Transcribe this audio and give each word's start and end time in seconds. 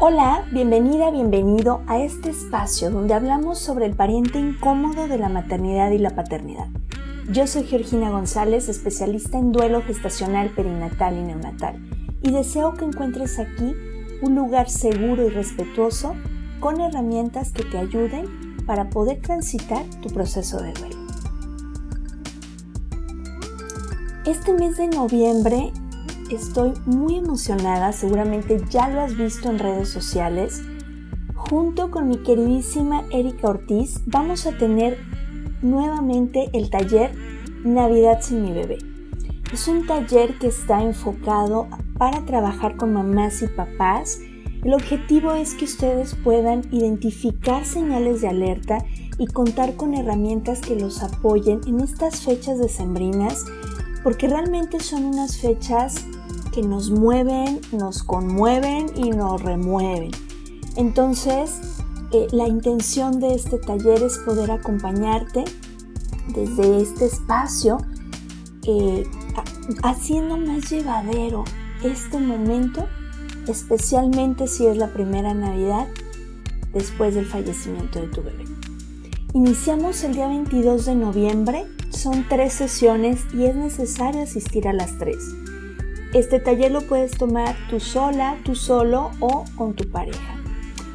Hola, 0.00 0.44
bienvenida, 0.50 1.12
bienvenido 1.12 1.82
a 1.86 2.00
este 2.00 2.30
espacio 2.30 2.90
donde 2.90 3.14
hablamos 3.14 3.60
sobre 3.60 3.86
el 3.86 3.94
pariente 3.94 4.40
incómodo 4.40 5.06
de 5.06 5.18
la 5.18 5.28
maternidad 5.28 5.92
y 5.92 5.98
la 5.98 6.10
paternidad. 6.10 6.66
Yo 7.30 7.46
soy 7.46 7.62
Georgina 7.62 8.10
González, 8.10 8.68
especialista 8.68 9.38
en 9.38 9.52
duelo 9.52 9.82
gestacional, 9.82 10.50
perinatal 10.50 11.16
y 11.16 11.22
neonatal, 11.22 11.80
y 12.22 12.32
deseo 12.32 12.74
que 12.74 12.86
encuentres 12.86 13.38
aquí 13.38 13.72
un 14.20 14.34
lugar 14.34 14.68
seguro 14.68 15.26
y 15.26 15.28
respetuoso 15.28 16.16
con 16.58 16.80
herramientas 16.80 17.52
que 17.52 17.62
te 17.62 17.78
ayuden 17.78 18.66
para 18.66 18.90
poder 18.90 19.20
transitar 19.20 19.84
tu 20.02 20.08
proceso 20.08 20.60
de 20.60 20.72
duelo. 20.72 20.96
Este 24.26 24.54
mes 24.54 24.76
de 24.76 24.88
noviembre 24.88 25.72
estoy 26.30 26.72
muy 26.86 27.16
emocionada, 27.16 27.92
seguramente 27.92 28.62
ya 28.70 28.88
lo 28.88 29.00
has 29.00 29.16
visto 29.16 29.50
en 29.50 29.58
redes 29.58 29.88
sociales. 29.88 30.62
Junto 31.34 31.90
con 31.90 32.08
mi 32.08 32.18
queridísima 32.18 33.04
Erika 33.10 33.48
Ortiz 33.48 34.00
vamos 34.06 34.46
a 34.46 34.56
tener 34.56 34.98
nuevamente 35.62 36.50
el 36.52 36.70
taller 36.70 37.12
Navidad 37.64 38.20
sin 38.20 38.42
mi 38.42 38.52
bebé. 38.52 38.78
Es 39.52 39.68
un 39.68 39.86
taller 39.86 40.38
que 40.38 40.48
está 40.48 40.82
enfocado 40.82 41.68
para 41.98 42.24
trabajar 42.24 42.76
con 42.76 42.92
mamás 42.92 43.42
y 43.42 43.46
papás. 43.46 44.18
El 44.62 44.74
objetivo 44.74 45.32
es 45.32 45.54
que 45.54 45.64
ustedes 45.64 46.14
puedan 46.14 46.62
identificar 46.72 47.64
señales 47.64 48.20
de 48.20 48.28
alerta 48.28 48.78
y 49.18 49.26
contar 49.26 49.76
con 49.76 49.94
herramientas 49.94 50.60
que 50.60 50.74
los 50.74 51.02
apoyen 51.02 51.60
en 51.66 51.80
estas 51.80 52.22
fechas 52.22 52.58
decembrinas 52.58 53.44
porque 54.04 54.28
realmente 54.28 54.78
son 54.78 55.06
unas 55.06 55.38
fechas 55.38 56.04
que 56.52 56.62
nos 56.62 56.90
mueven, 56.90 57.60
nos 57.72 58.04
conmueven 58.04 58.86
y 58.94 59.10
nos 59.10 59.42
remueven. 59.42 60.10
Entonces, 60.76 61.58
eh, 62.12 62.28
la 62.30 62.46
intención 62.46 63.18
de 63.18 63.34
este 63.34 63.58
taller 63.58 64.02
es 64.02 64.18
poder 64.18 64.50
acompañarte 64.52 65.44
desde 66.28 66.82
este 66.82 67.06
espacio, 67.06 67.78
eh, 68.64 69.04
haciendo 69.82 70.36
más 70.36 70.70
llevadero 70.70 71.44
este 71.82 72.20
momento, 72.20 72.86
especialmente 73.48 74.46
si 74.46 74.66
es 74.66 74.76
la 74.76 74.92
primera 74.92 75.34
Navidad 75.34 75.88
después 76.72 77.14
del 77.14 77.26
fallecimiento 77.26 78.00
de 78.00 78.08
tu 78.08 78.22
bebé. 78.22 78.44
Iniciamos 79.32 80.04
el 80.04 80.14
día 80.14 80.28
22 80.28 80.86
de 80.86 80.94
noviembre, 80.94 81.66
son 81.96 82.28
tres 82.28 82.52
sesiones 82.52 83.24
y 83.32 83.44
es 83.44 83.56
necesario 83.56 84.22
asistir 84.22 84.68
a 84.68 84.72
las 84.72 84.96
tres. 84.98 85.34
Este 86.12 86.38
taller 86.38 86.70
lo 86.70 86.82
puedes 86.82 87.18
tomar 87.18 87.56
tú 87.68 87.80
sola, 87.80 88.38
tú 88.44 88.54
solo 88.54 89.10
o 89.20 89.44
con 89.56 89.74
tu 89.74 89.90
pareja. 89.90 90.40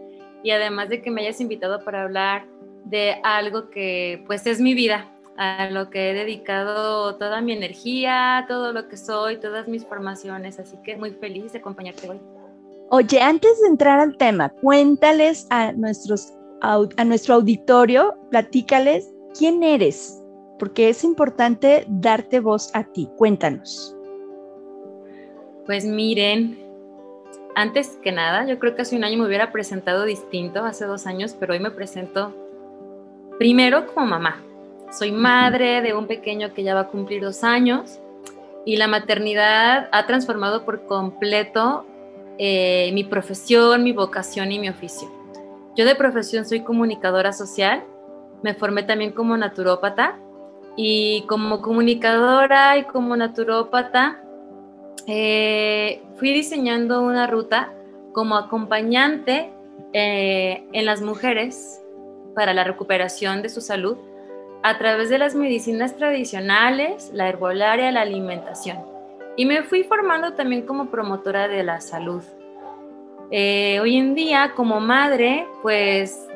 y 0.42 0.52
además 0.52 0.88
de 0.88 1.02
que 1.02 1.10
me 1.10 1.20
hayas 1.20 1.38
invitado 1.42 1.84
para 1.84 2.04
hablar 2.04 2.47
de 2.86 3.16
algo 3.25 3.69
que 3.69 4.25
pues 4.26 4.47
es 4.47 4.58
mi 4.58 4.72
vida, 4.72 5.12
a 5.36 5.70
lo 5.70 5.91
que 5.91 6.10
he 6.10 6.14
dedicado 6.14 7.16
toda 7.16 7.41
mi 7.41 7.52
energía, 7.52 8.44
todo 8.48 8.72
lo 8.72 8.88
que 8.88 8.97
soy, 8.97 9.38
todas 9.38 9.69
mis 9.69 9.84
formaciones, 9.84 10.58
así 10.58 10.76
que 10.82 10.97
muy 10.97 11.10
feliz 11.10 11.52
de 11.52 11.58
acompañarte 11.58 12.08
hoy. 12.08 12.20
Oye, 12.91 13.20
antes 13.20 13.60
de 13.60 13.69
entrar 13.69 13.98
al 13.98 14.16
tema, 14.16 14.48
cuéntales 14.48 15.46
a, 15.50 15.72
nuestros, 15.72 16.32
a 16.60 17.04
nuestro 17.04 17.34
auditorio, 17.34 18.14
platícales 18.30 19.12
quién 19.36 19.62
eres, 19.62 20.22
porque 20.58 20.88
es 20.88 21.04
importante 21.04 21.84
darte 21.88 22.41
voz 22.41 22.70
a 22.75 22.84
ti. 22.84 23.08
Cuéntanos. 23.16 23.94
Pues 25.66 25.84
miren, 25.84 26.56
antes 27.56 27.98
que 28.02 28.12
nada, 28.12 28.46
yo 28.46 28.58
creo 28.58 28.76
que 28.76 28.82
hace 28.82 28.96
un 28.96 29.02
año 29.02 29.19
me 29.19 29.26
hubiera 29.26 29.50
presentado 29.50 30.04
distinto, 30.04 30.64
hace 30.64 30.84
dos 30.84 31.06
años, 31.06 31.34
pero 31.38 31.54
hoy 31.54 31.58
me 31.58 31.72
presento 31.72 32.32
primero 33.38 33.86
como 33.92 34.06
mamá. 34.06 34.45
Soy 34.96 35.12
madre 35.12 35.82
de 35.82 35.92
un 35.92 36.06
pequeño 36.06 36.54
que 36.54 36.62
ya 36.62 36.74
va 36.74 36.80
a 36.80 36.88
cumplir 36.88 37.20
dos 37.20 37.44
años 37.44 38.00
y 38.64 38.78
la 38.78 38.88
maternidad 38.88 39.90
ha 39.92 40.06
transformado 40.06 40.64
por 40.64 40.86
completo 40.86 41.84
eh, 42.38 42.90
mi 42.94 43.04
profesión, 43.04 43.84
mi 43.84 43.92
vocación 43.92 44.52
y 44.52 44.58
mi 44.58 44.70
oficio. 44.70 45.06
Yo 45.76 45.84
de 45.84 45.94
profesión 45.96 46.46
soy 46.46 46.60
comunicadora 46.60 47.34
social, 47.34 47.84
me 48.42 48.54
formé 48.54 48.84
también 48.84 49.12
como 49.12 49.36
naturópata 49.36 50.18
y 50.78 51.24
como 51.28 51.60
comunicadora 51.60 52.78
y 52.78 52.84
como 52.84 53.18
naturópata 53.18 54.22
eh, 55.06 56.02
fui 56.16 56.32
diseñando 56.32 57.02
una 57.02 57.26
ruta 57.26 57.70
como 58.12 58.36
acompañante 58.36 59.50
eh, 59.92 60.66
en 60.72 60.86
las 60.86 61.02
mujeres 61.02 61.82
para 62.34 62.54
la 62.54 62.64
recuperación 62.64 63.42
de 63.42 63.50
su 63.50 63.60
salud 63.60 63.98
a 64.62 64.78
través 64.78 65.11
de 65.11 65.19
las 65.19 65.34
medicinas 65.34 65.97
tradicionales, 65.97 67.11
la 67.12 67.28
herbolaria, 67.28 67.91
la 67.93 68.03
alimentación. 68.03 68.78
Y 69.37 69.47
me 69.47 69.62
fui 69.62 69.84
formando 69.84 70.33
también 70.33 70.62
como 70.62 70.91
promotora 70.91 71.47
de 71.49 71.62
la 71.62 71.81
salud. 71.81 72.22
Eh, 73.31 73.78
hoy 73.81 73.97
en 73.97 74.15
día, 74.15 74.53
como 74.56 74.81
madre, 74.81 75.47
pues 75.62 76.27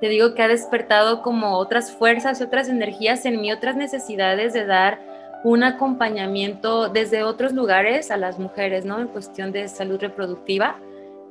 te 0.00 0.08
digo 0.08 0.34
que 0.34 0.42
ha 0.42 0.48
despertado 0.48 1.22
como 1.22 1.56
otras 1.58 1.92
fuerzas 1.92 2.40
otras 2.40 2.68
energías 2.68 3.24
en 3.26 3.40
mí, 3.40 3.52
otras 3.52 3.76
necesidades 3.76 4.52
de 4.52 4.64
dar 4.64 5.00
un 5.44 5.62
acompañamiento 5.62 6.88
desde 6.88 7.22
otros 7.22 7.52
lugares 7.52 8.10
a 8.10 8.16
las 8.16 8.38
mujeres, 8.38 8.84
¿no? 8.84 8.98
En 9.00 9.08
cuestión 9.08 9.52
de 9.52 9.68
salud 9.68 10.00
reproductiva. 10.00 10.76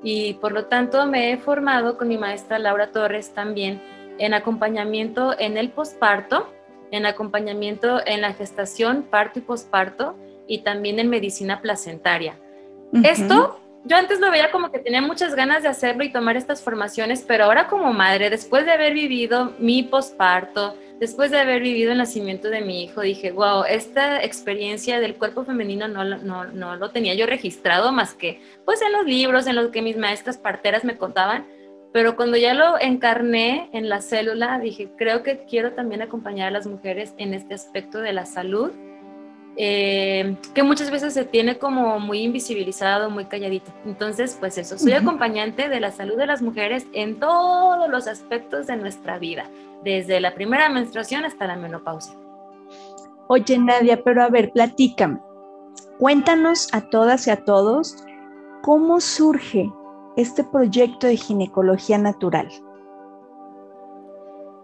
Y 0.04 0.36
por 0.36 0.52
lo 0.52 0.66
tanto 0.66 1.06
me 1.06 1.32
he 1.32 1.38
formado 1.38 1.98
con 1.98 2.08
mi 2.08 2.18
maestra 2.18 2.60
Laura 2.60 2.92
Torres 2.92 3.32
también 3.34 3.82
en 4.18 4.34
acompañamiento 4.34 5.38
en 5.38 5.58
el 5.58 5.70
posparto, 5.70 6.54
en 6.92 7.06
acompañamiento 7.06 8.06
en 8.06 8.22
la 8.22 8.34
gestación, 8.34 9.04
parto 9.04 9.40
y 9.40 9.42
posparto 9.42 10.16
y 10.48 10.60
también 10.60 11.00
en 11.00 11.10
medicina 11.10 11.62
placentaria. 11.62 12.38
Esto 13.04 13.60
yo 13.88 13.96
antes 13.96 14.20
lo 14.20 14.32
veía 14.32 14.50
como 14.50 14.72
que 14.72 14.80
tenía 14.80 15.02
muchas 15.02 15.36
ganas 15.36 15.62
de 15.62 15.70
hacerlo 15.70 16.04
y 16.04 16.12
tomar 16.12 16.36
estas 16.36 16.64
formaciones, 16.64 17.24
pero 17.28 17.44
ahora 17.44 17.68
como 17.68 17.94
madre, 17.94 18.32
después 18.32 18.66
de 18.66 18.72
haber 18.72 18.96
vivido 18.96 19.54
mi 19.60 19.84
posparto, 19.84 20.76
después 21.00 21.30
de 21.30 21.40
haber 21.40 21.62
vivido 21.62 21.92
el 21.92 22.00
nacimiento 22.00 22.50
de 22.50 22.62
mi 22.62 22.84
hijo, 22.84 23.02
dije, 23.02 23.32
wow, 23.32 23.64
esta 23.64 24.24
experiencia 24.24 25.00
del 25.00 25.16
cuerpo 25.16 25.46
femenino 25.46 25.88
no, 25.88 26.04
no, 26.04 26.46
no 26.46 26.76
lo 26.78 26.90
tenía 26.90 27.14
yo 27.14 27.28
registrado 27.28 27.92
más 27.92 28.16
que 28.16 28.42
pues 28.66 28.82
en 28.82 28.92
los 28.92 29.06
libros, 29.06 29.46
en 29.46 29.56
los 29.56 29.70
que 29.70 29.84
mis 29.84 29.98
maestras 29.98 30.38
parteras 30.38 30.84
me 30.84 30.98
contaban, 30.98 31.46
pero 31.96 32.18
cuando 32.18 32.36
ya 32.36 32.54
lo 32.54 32.78
encarné 32.78 33.70
en 33.72 33.88
la 33.88 34.02
célula, 34.02 34.60
dije, 34.60 34.90
creo 34.98 35.24
que 35.24 35.46
quiero 35.46 35.72
también 35.72 36.02
acompañar 36.02 36.50
a 36.50 36.52
las 36.52 36.68
mujeres 36.68 37.14
en 37.18 37.34
este 37.34 37.54
aspecto 37.54 38.00
de 38.00 38.12
la 38.12 38.26
salud 38.26 38.74
eh, 39.56 40.36
que 40.54 40.62
muchas 40.62 40.92
veces 40.92 41.14
se 41.14 41.24
tiene 41.24 41.58
como 41.58 41.98
muy 42.02 42.20
invisibilizado, 42.20 43.10
muy 43.10 43.24
calladito. 43.24 43.72
Entonces, 43.86 44.36
pues 44.38 44.58
eso, 44.58 44.78
soy 44.78 44.92
acompañante 44.92 45.70
de 45.70 45.80
la 45.80 45.94
salud 45.94 46.18
de 46.18 46.26
las 46.28 46.42
mujeres 46.42 46.86
en 46.92 47.18
todos 47.18 47.90
los 47.90 48.08
aspectos 48.08 48.68
de 48.68 48.76
nuestra 48.76 49.18
vida, 49.18 49.50
desde 49.86 50.20
la 50.20 50.36
primera 50.36 50.68
menstruación 50.68 51.24
hasta 51.24 51.48
la 51.48 51.56
menopausia. 51.56 52.14
Oye, 53.30 53.58
Nadia, 53.58 54.04
pero 54.04 54.22
a 54.22 54.28
ver, 54.28 54.52
platícame. 54.52 55.22
Cuéntanos 55.98 56.68
a 56.74 56.90
todas 56.90 57.26
y 57.28 57.30
a 57.30 57.46
todos 57.46 58.04
cómo 58.64 59.00
surge 59.00 59.72
este 60.16 60.44
proyecto 60.44 61.08
de 61.08 61.18
ginecología 61.18 61.98
natural. 61.98 62.50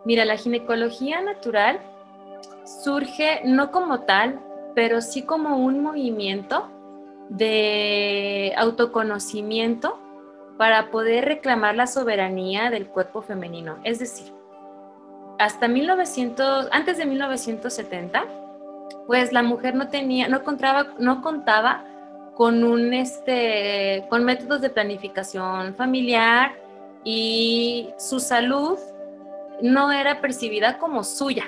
Mira, 0.05 0.25
la 0.25 0.37
ginecología 0.37 1.21
natural 1.21 1.79
surge 2.65 3.41
no 3.45 3.71
como 3.71 4.01
tal, 4.01 4.39
pero 4.75 5.01
sí 5.01 5.23
como 5.23 5.57
un 5.57 5.81
movimiento 5.81 6.69
de 7.29 8.53
autoconocimiento 8.57 9.99
para 10.57 10.91
poder 10.91 11.25
reclamar 11.25 11.75
la 11.75 11.87
soberanía 11.87 12.69
del 12.69 12.87
cuerpo 12.87 13.21
femenino. 13.21 13.77
Es 13.83 13.99
decir, 13.99 14.33
hasta 15.39 15.67
1900, 15.67 16.69
antes 16.71 16.97
de 16.97 17.05
1970, 17.05 18.25
pues 19.07 19.31
la 19.33 19.43
mujer 19.43 19.75
no 19.75 19.87
tenía, 19.87 20.27
no 20.27 20.43
contaba, 20.43 20.93
no 20.99 21.21
contaba 21.21 21.85
con 22.35 22.63
un 22.63 22.93
este, 22.93 24.05
con 24.09 24.23
métodos 24.23 24.61
de 24.61 24.69
planificación 24.69 25.75
familiar 25.75 26.53
y 27.03 27.89
su 27.97 28.19
salud 28.19 28.77
no 29.61 29.91
era 29.91 30.21
percibida 30.21 30.77
como 30.77 31.03
suya, 31.03 31.45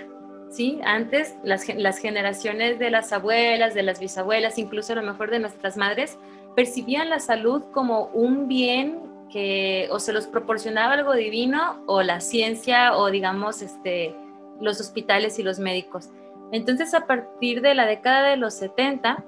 ¿sí? 0.50 0.80
Antes 0.84 1.36
las, 1.44 1.68
las 1.76 1.98
generaciones 1.98 2.80
de 2.80 2.92
las 2.92 3.12
abuelas, 3.12 3.74
de 3.74 3.84
las 3.84 4.00
bisabuelas, 4.00 4.58
incluso 4.58 4.94
a 4.94 4.98
lo 4.98 5.04
mejor 5.04 5.32
de 5.32 5.40
nuestras 5.40 5.78
madres, 5.78 6.18
percibían 6.56 7.10
la 7.10 7.20
salud 7.20 7.64
como 7.72 8.06
un 8.14 8.48
bien 8.48 9.00
que 9.32 9.88
o 9.92 10.00
se 10.00 10.14
los 10.14 10.28
proporcionaba 10.28 10.94
algo 10.94 11.14
divino 11.14 11.84
o 11.88 12.04
la 12.04 12.22
ciencia 12.22 12.96
o 12.96 13.10
digamos 13.10 13.64
este, 13.64 14.16
los 14.62 14.80
hospitales 14.80 15.40
y 15.40 15.44
los 15.44 15.58
médicos. 15.58 16.10
Entonces 16.52 16.94
a 16.94 17.08
partir 17.08 17.62
de 17.62 17.74
la 17.74 17.88
década 17.88 18.30
de 18.30 18.38
los 18.38 18.54
70 18.54 19.26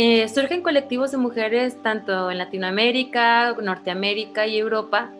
eh, 0.00 0.28
surgen 0.28 0.62
colectivos 0.62 1.10
de 1.10 1.16
mujeres 1.16 1.82
tanto 1.82 2.30
en 2.30 2.38
Latinoamérica, 2.38 3.52
Norteamérica 3.60 4.46
y 4.46 4.56
Europa 4.56 5.10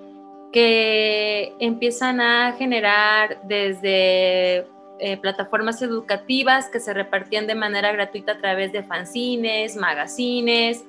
que 0.52 1.52
empiezan 1.58 2.20
a 2.20 2.52
generar 2.52 3.40
desde 3.42 4.68
eh, 5.00 5.16
plataformas 5.20 5.82
educativas 5.82 6.68
que 6.68 6.78
se 6.78 6.94
repartían 6.94 7.48
de 7.48 7.56
manera 7.56 7.90
gratuita 7.90 8.34
a 8.34 8.38
través 8.38 8.70
de 8.70 8.84
fanzines, 8.84 9.74
magazines, 9.74 10.84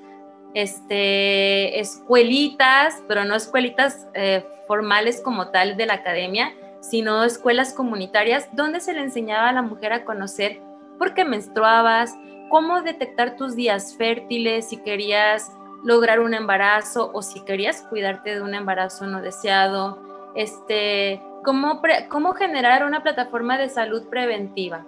este, 0.53 1.79
escuelitas, 1.79 3.01
pero 3.07 3.25
no 3.25 3.33
escuelitas 3.33 4.07
eh, 4.13 4.45
formales 4.67 5.19
como 5.19 5.47
tal 5.47 5.77
de 5.77 5.87
la 5.87 5.95
academia, 5.95 6.53
sino 6.79 7.23
escuelas 7.23 7.73
comunitarias 7.73 8.49
donde 8.51 8.81
se 8.81 8.93
le 8.93 9.01
enseñaba 9.01 9.49
a 9.49 9.53
la 9.53 9.63
mujer 9.63 9.93
a 9.93 10.05
conocer 10.05 10.61
por 10.99 11.15
qué 11.15 11.25
menstruabas, 11.25 12.15
cómo 12.49 12.81
detectar 12.81 13.37
tus 13.37 13.55
días 13.55 13.95
fértiles, 13.95 14.69
si 14.69 14.77
querías 14.77 15.51
lograr 15.83 16.19
un 16.19 16.33
embarazo 16.33 17.11
o 17.13 17.21
si 17.21 17.41
querías 17.41 17.83
cuidarte 17.83 18.35
de 18.35 18.41
un 18.41 18.53
embarazo 18.53 19.07
no 19.07 19.21
deseado, 19.21 19.99
este, 20.35 21.21
cómo, 21.43 21.81
cómo 22.09 22.33
generar 22.33 22.85
una 22.85 23.01
plataforma 23.01 23.57
de 23.57 23.69
salud 23.69 24.03
preventiva. 24.09 24.85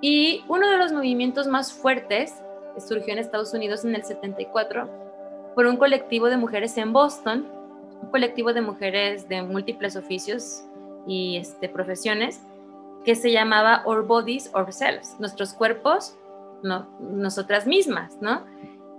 Y 0.00 0.44
uno 0.48 0.68
de 0.70 0.78
los 0.78 0.92
movimientos 0.92 1.46
más 1.46 1.72
fuertes 1.72 2.34
surgió 2.78 3.12
en 3.12 3.18
Estados 3.18 3.52
Unidos 3.54 3.84
en 3.84 3.94
el 3.94 4.04
74 4.04 4.88
por 5.54 5.66
un 5.66 5.76
colectivo 5.76 6.28
de 6.28 6.36
mujeres 6.36 6.76
en 6.78 6.92
Boston, 6.92 7.48
un 8.02 8.10
colectivo 8.10 8.52
de 8.52 8.60
mujeres 8.60 9.28
de 9.28 9.42
múltiples 9.42 9.96
oficios 9.96 10.64
y 11.06 11.36
este, 11.36 11.68
profesiones 11.68 12.40
que 13.04 13.14
se 13.14 13.32
llamaba 13.32 13.82
Our 13.86 14.06
Bodies, 14.06 14.50
Ourselves, 14.54 15.16
nuestros 15.18 15.54
cuerpos, 15.54 16.16
no, 16.62 16.88
nosotras 17.00 17.66
mismas, 17.66 18.18
¿no? 18.20 18.44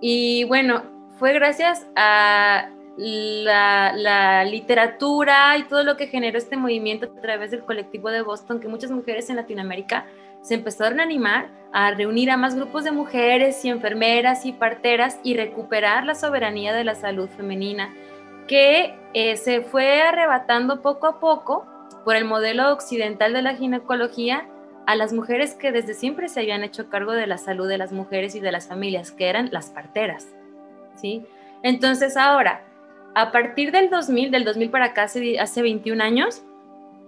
Y 0.02 0.46
bueno, 0.46 0.84
fue 1.18 1.34
gracias 1.34 1.86
a 1.96 2.70
la, 2.98 4.44
literatura 4.46 5.58
y 5.58 5.64
todo 5.64 5.84
lo 5.84 5.96
que 5.98 6.08
generó 6.08 6.38
este 6.38 6.58
movimiento 6.58 7.06
a 7.06 7.22
través 7.22 7.52
del 7.52 7.64
colectivo 7.64 8.10
de 8.10 8.22
Boston 8.22 8.60
que 8.60 8.68
muchas 8.68 8.92
mujeres 8.92 9.30
en 9.30 9.36
Latinoamérica 9.36 10.06
se 10.42 10.56
empezaron 10.56 11.00
a 11.00 11.04
animar 11.04 11.50
a 11.72 11.92
reunir 11.92 12.32
a 12.32 12.38
más 12.38 12.56
grupos 12.56 12.84
de 12.84 12.92
mujeres 12.92 13.64
y 13.64 13.70
enfermeras 13.70 14.46
y 14.46 14.54
parteras 14.54 15.20
y 15.24 15.36
recuperar 15.36 16.06
la 16.06 16.16
soberanía 16.16 16.74
de 16.74 16.84
la 16.84 16.96
salud 16.96 17.30
femenina, 17.30 17.94
que 18.48 18.96
eh, 19.14 19.38
se 19.38 19.62
fue 19.62 20.02
arrebatando 20.02 20.82
poco 20.82 21.08
a 21.08 21.20
poco 21.20 21.68
por 22.04 22.16
el 22.16 22.26
modelo 22.26 22.72
occidental 22.72 23.34
de 23.34 23.44
la 23.44 23.56
ginecología 23.56 24.48
a 24.90 24.96
las 24.96 25.14
mujeres 25.14 25.54
que 25.54 25.72
desde 25.72 25.94
siempre 25.94 26.30
se 26.30 26.40
habían 26.40 26.64
hecho 26.64 26.90
cargo 26.90 27.12
de 27.12 27.28
la 27.28 27.38
salud 27.38 27.68
de 27.68 27.78
las 27.78 27.92
mujeres 27.92 28.34
y 28.34 28.40
de 28.40 28.52
las 28.52 28.68
familias, 28.68 29.12
que 29.12 29.30
eran 29.30 29.50
las 29.52 29.70
parteras. 29.70 30.30
¿sí? 30.96 31.28
Entonces 31.62 32.18
ahora, 32.18 32.64
a 33.14 33.32
partir 33.32 33.72
del 33.72 33.92
2000, 33.92 34.32
del 34.32 34.46
2000 34.46 34.72
para 34.72 34.86
acá, 34.86 35.04
hace, 35.04 35.40
hace 35.40 35.62
21 35.62 36.04
años, 36.04 36.42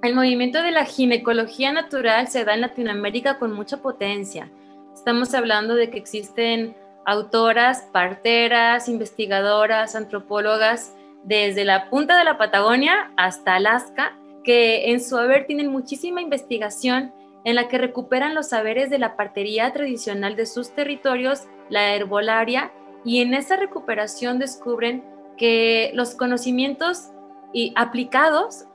el 0.03 0.13
movimiento 0.13 0.61
de 0.61 0.69
la 0.69 0.85
ginecología 0.85 1.73
natural 1.73 2.27
se 2.27 2.45
da 2.45 2.53
en 2.53 2.61
Latinoamérica 2.61 3.39
con 3.39 3.51
mucha 3.51 3.77
potencia. 3.77 4.47
Estamos 4.93 5.33
hablando 5.33 5.73
de 5.73 5.89
que 5.89 5.97
existen 5.97 6.75
autoras, 7.03 7.87
parteras, 7.91 8.89
investigadoras, 8.89 9.95
antropólogas, 9.95 10.93
desde 11.23 11.65
la 11.65 11.89
punta 11.89 12.15
de 12.19 12.25
la 12.25 12.37
Patagonia 12.37 13.11
hasta 13.17 13.55
Alaska, 13.55 14.15
que 14.43 14.91
en 14.91 15.01
su 15.01 15.17
haber 15.17 15.47
tienen 15.47 15.71
muchísima 15.71 16.21
investigación 16.21 17.11
en 17.43 17.55
la 17.55 17.67
que 17.67 17.77
recuperan 17.77 18.35
los 18.35 18.49
saberes 18.49 18.89
de 18.89 18.99
la 18.99 19.15
partería 19.15 19.71
tradicional 19.73 20.35
de 20.35 20.45
sus 20.45 20.71
territorios, 20.71 21.47
la 21.69 21.95
herbolaria, 21.95 22.71
y 23.03 23.21
en 23.21 23.33
esa 23.33 23.55
recuperación 23.55 24.37
descubren 24.39 25.03
que 25.37 25.91
los 25.95 26.13
conocimientos 26.13 27.09
y 27.53 27.73
aplicados 27.75 28.65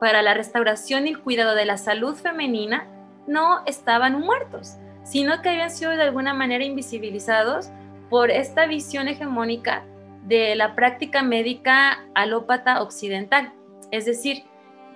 para 0.00 0.22
la 0.22 0.34
restauración 0.34 1.06
y 1.06 1.10
el 1.10 1.20
cuidado 1.20 1.54
de 1.54 1.64
la 1.64 1.78
salud 1.78 2.14
femenina 2.16 2.88
no 3.26 3.62
estaban 3.66 4.20
muertos, 4.20 4.76
sino 5.04 5.40
que 5.40 5.50
habían 5.50 5.70
sido 5.70 5.92
de 5.92 6.02
alguna 6.02 6.34
manera 6.34 6.64
invisibilizados 6.64 7.70
por 8.10 8.30
esta 8.30 8.66
visión 8.66 9.08
hegemónica 9.08 9.84
de 10.24 10.54
la 10.56 10.74
práctica 10.74 11.22
médica 11.22 12.04
alópata 12.14 12.82
occidental. 12.82 13.52
Es 13.90 14.04
decir, 14.04 14.44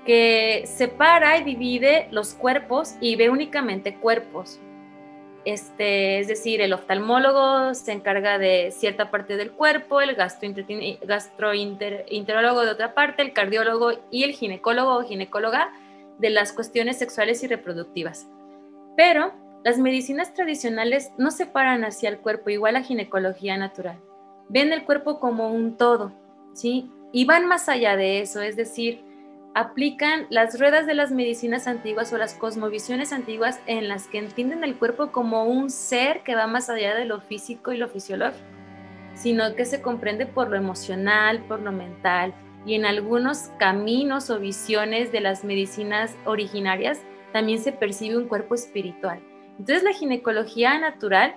que 0.04 0.64
separa 0.66 1.38
y 1.38 1.44
divide 1.44 2.08
los 2.10 2.34
cuerpos 2.34 2.96
y 3.00 3.16
ve 3.16 3.30
únicamente 3.30 3.96
cuerpos, 3.96 4.60
este, 5.44 6.18
es 6.18 6.28
decir, 6.28 6.60
el 6.60 6.72
oftalmólogo 6.72 7.74
se 7.74 7.92
encarga 7.92 8.38
de 8.38 8.72
cierta 8.72 9.10
parte 9.10 9.36
del 9.36 9.52
cuerpo, 9.52 10.00
el 10.00 10.14
gastroenterólogo 10.14 12.64
de 12.64 12.70
otra 12.70 12.94
parte, 12.94 13.22
el 13.22 13.32
cardiólogo 13.32 13.92
y 14.10 14.24
el 14.24 14.32
ginecólogo 14.32 14.96
o 14.96 15.04
ginecóloga 15.04 15.72
de 16.18 16.30
las 16.30 16.52
cuestiones 16.52 16.98
sexuales 16.98 17.42
y 17.42 17.46
reproductivas. 17.46 18.28
Pero 18.96 19.32
las 19.64 19.78
medicinas 19.78 20.34
tradicionales 20.34 21.10
no 21.16 21.30
separan 21.30 21.84
hacia 21.84 22.10
el 22.10 22.18
cuerpo 22.18 22.50
igual 22.50 22.76
a 22.76 22.82
ginecología 22.82 23.56
natural. 23.56 23.98
Ven 24.48 24.72
el 24.72 24.84
cuerpo 24.84 25.20
como 25.20 25.50
un 25.50 25.78
todo, 25.78 26.12
¿sí? 26.52 26.90
Y 27.12 27.24
van 27.24 27.46
más 27.46 27.68
allá 27.68 27.96
de 27.96 28.20
eso, 28.20 28.42
es 28.42 28.56
decir, 28.56 29.04
aplican 29.54 30.26
las 30.30 30.58
ruedas 30.58 30.86
de 30.86 30.94
las 30.94 31.10
medicinas 31.10 31.66
antiguas 31.66 32.12
o 32.12 32.18
las 32.18 32.34
cosmovisiones 32.34 33.12
antiguas 33.12 33.60
en 33.66 33.88
las 33.88 34.06
que 34.06 34.18
entienden 34.18 34.62
el 34.62 34.76
cuerpo 34.76 35.10
como 35.10 35.44
un 35.44 35.70
ser 35.70 36.22
que 36.22 36.36
va 36.36 36.46
más 36.46 36.70
allá 36.70 36.94
de 36.94 37.04
lo 37.04 37.20
físico 37.20 37.72
y 37.72 37.76
lo 37.76 37.88
fisiológico, 37.88 38.44
sino 39.14 39.54
que 39.56 39.64
se 39.64 39.82
comprende 39.82 40.26
por 40.26 40.48
lo 40.48 40.56
emocional, 40.56 41.44
por 41.46 41.60
lo 41.60 41.72
mental 41.72 42.32
y 42.66 42.74
en 42.74 42.84
algunos 42.84 43.50
caminos 43.58 44.30
o 44.30 44.38
visiones 44.38 45.12
de 45.12 45.20
las 45.20 45.44
medicinas 45.44 46.16
originarias 46.24 47.00
también 47.32 47.60
se 47.60 47.72
percibe 47.72 48.18
un 48.18 48.28
cuerpo 48.28 48.54
espiritual. 48.54 49.20
Entonces 49.58 49.82
la 49.82 49.92
ginecología 49.92 50.78
natural 50.78 51.36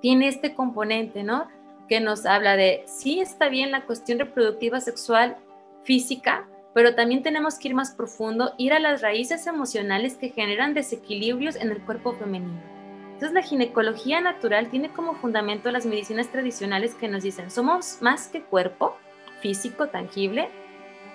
tiene 0.00 0.28
este 0.28 0.54
componente, 0.54 1.22
¿no? 1.22 1.48
Que 1.88 2.00
nos 2.00 2.26
habla 2.26 2.56
de, 2.56 2.84
sí 2.86 3.20
está 3.20 3.48
bien 3.48 3.70
la 3.70 3.84
cuestión 3.84 4.18
reproductiva 4.18 4.80
sexual 4.80 5.36
física, 5.84 6.46
pero 6.78 6.94
también 6.94 7.24
tenemos 7.24 7.58
que 7.58 7.66
ir 7.66 7.74
más 7.74 7.90
profundo, 7.90 8.52
ir 8.56 8.72
a 8.72 8.78
las 8.78 9.02
raíces 9.02 9.48
emocionales 9.48 10.16
que 10.16 10.28
generan 10.28 10.74
desequilibrios 10.74 11.56
en 11.56 11.72
el 11.72 11.80
cuerpo 11.80 12.12
femenino. 12.12 12.62
Entonces 13.14 13.32
la 13.32 13.42
ginecología 13.42 14.20
natural 14.20 14.70
tiene 14.70 14.92
como 14.92 15.16
fundamento 15.16 15.72
las 15.72 15.86
medicinas 15.86 16.30
tradicionales 16.30 16.94
que 16.94 17.08
nos 17.08 17.24
dicen, 17.24 17.50
somos 17.50 17.98
más 18.00 18.28
que 18.28 18.44
cuerpo 18.44 18.96
físico 19.40 19.88
tangible. 19.88 20.50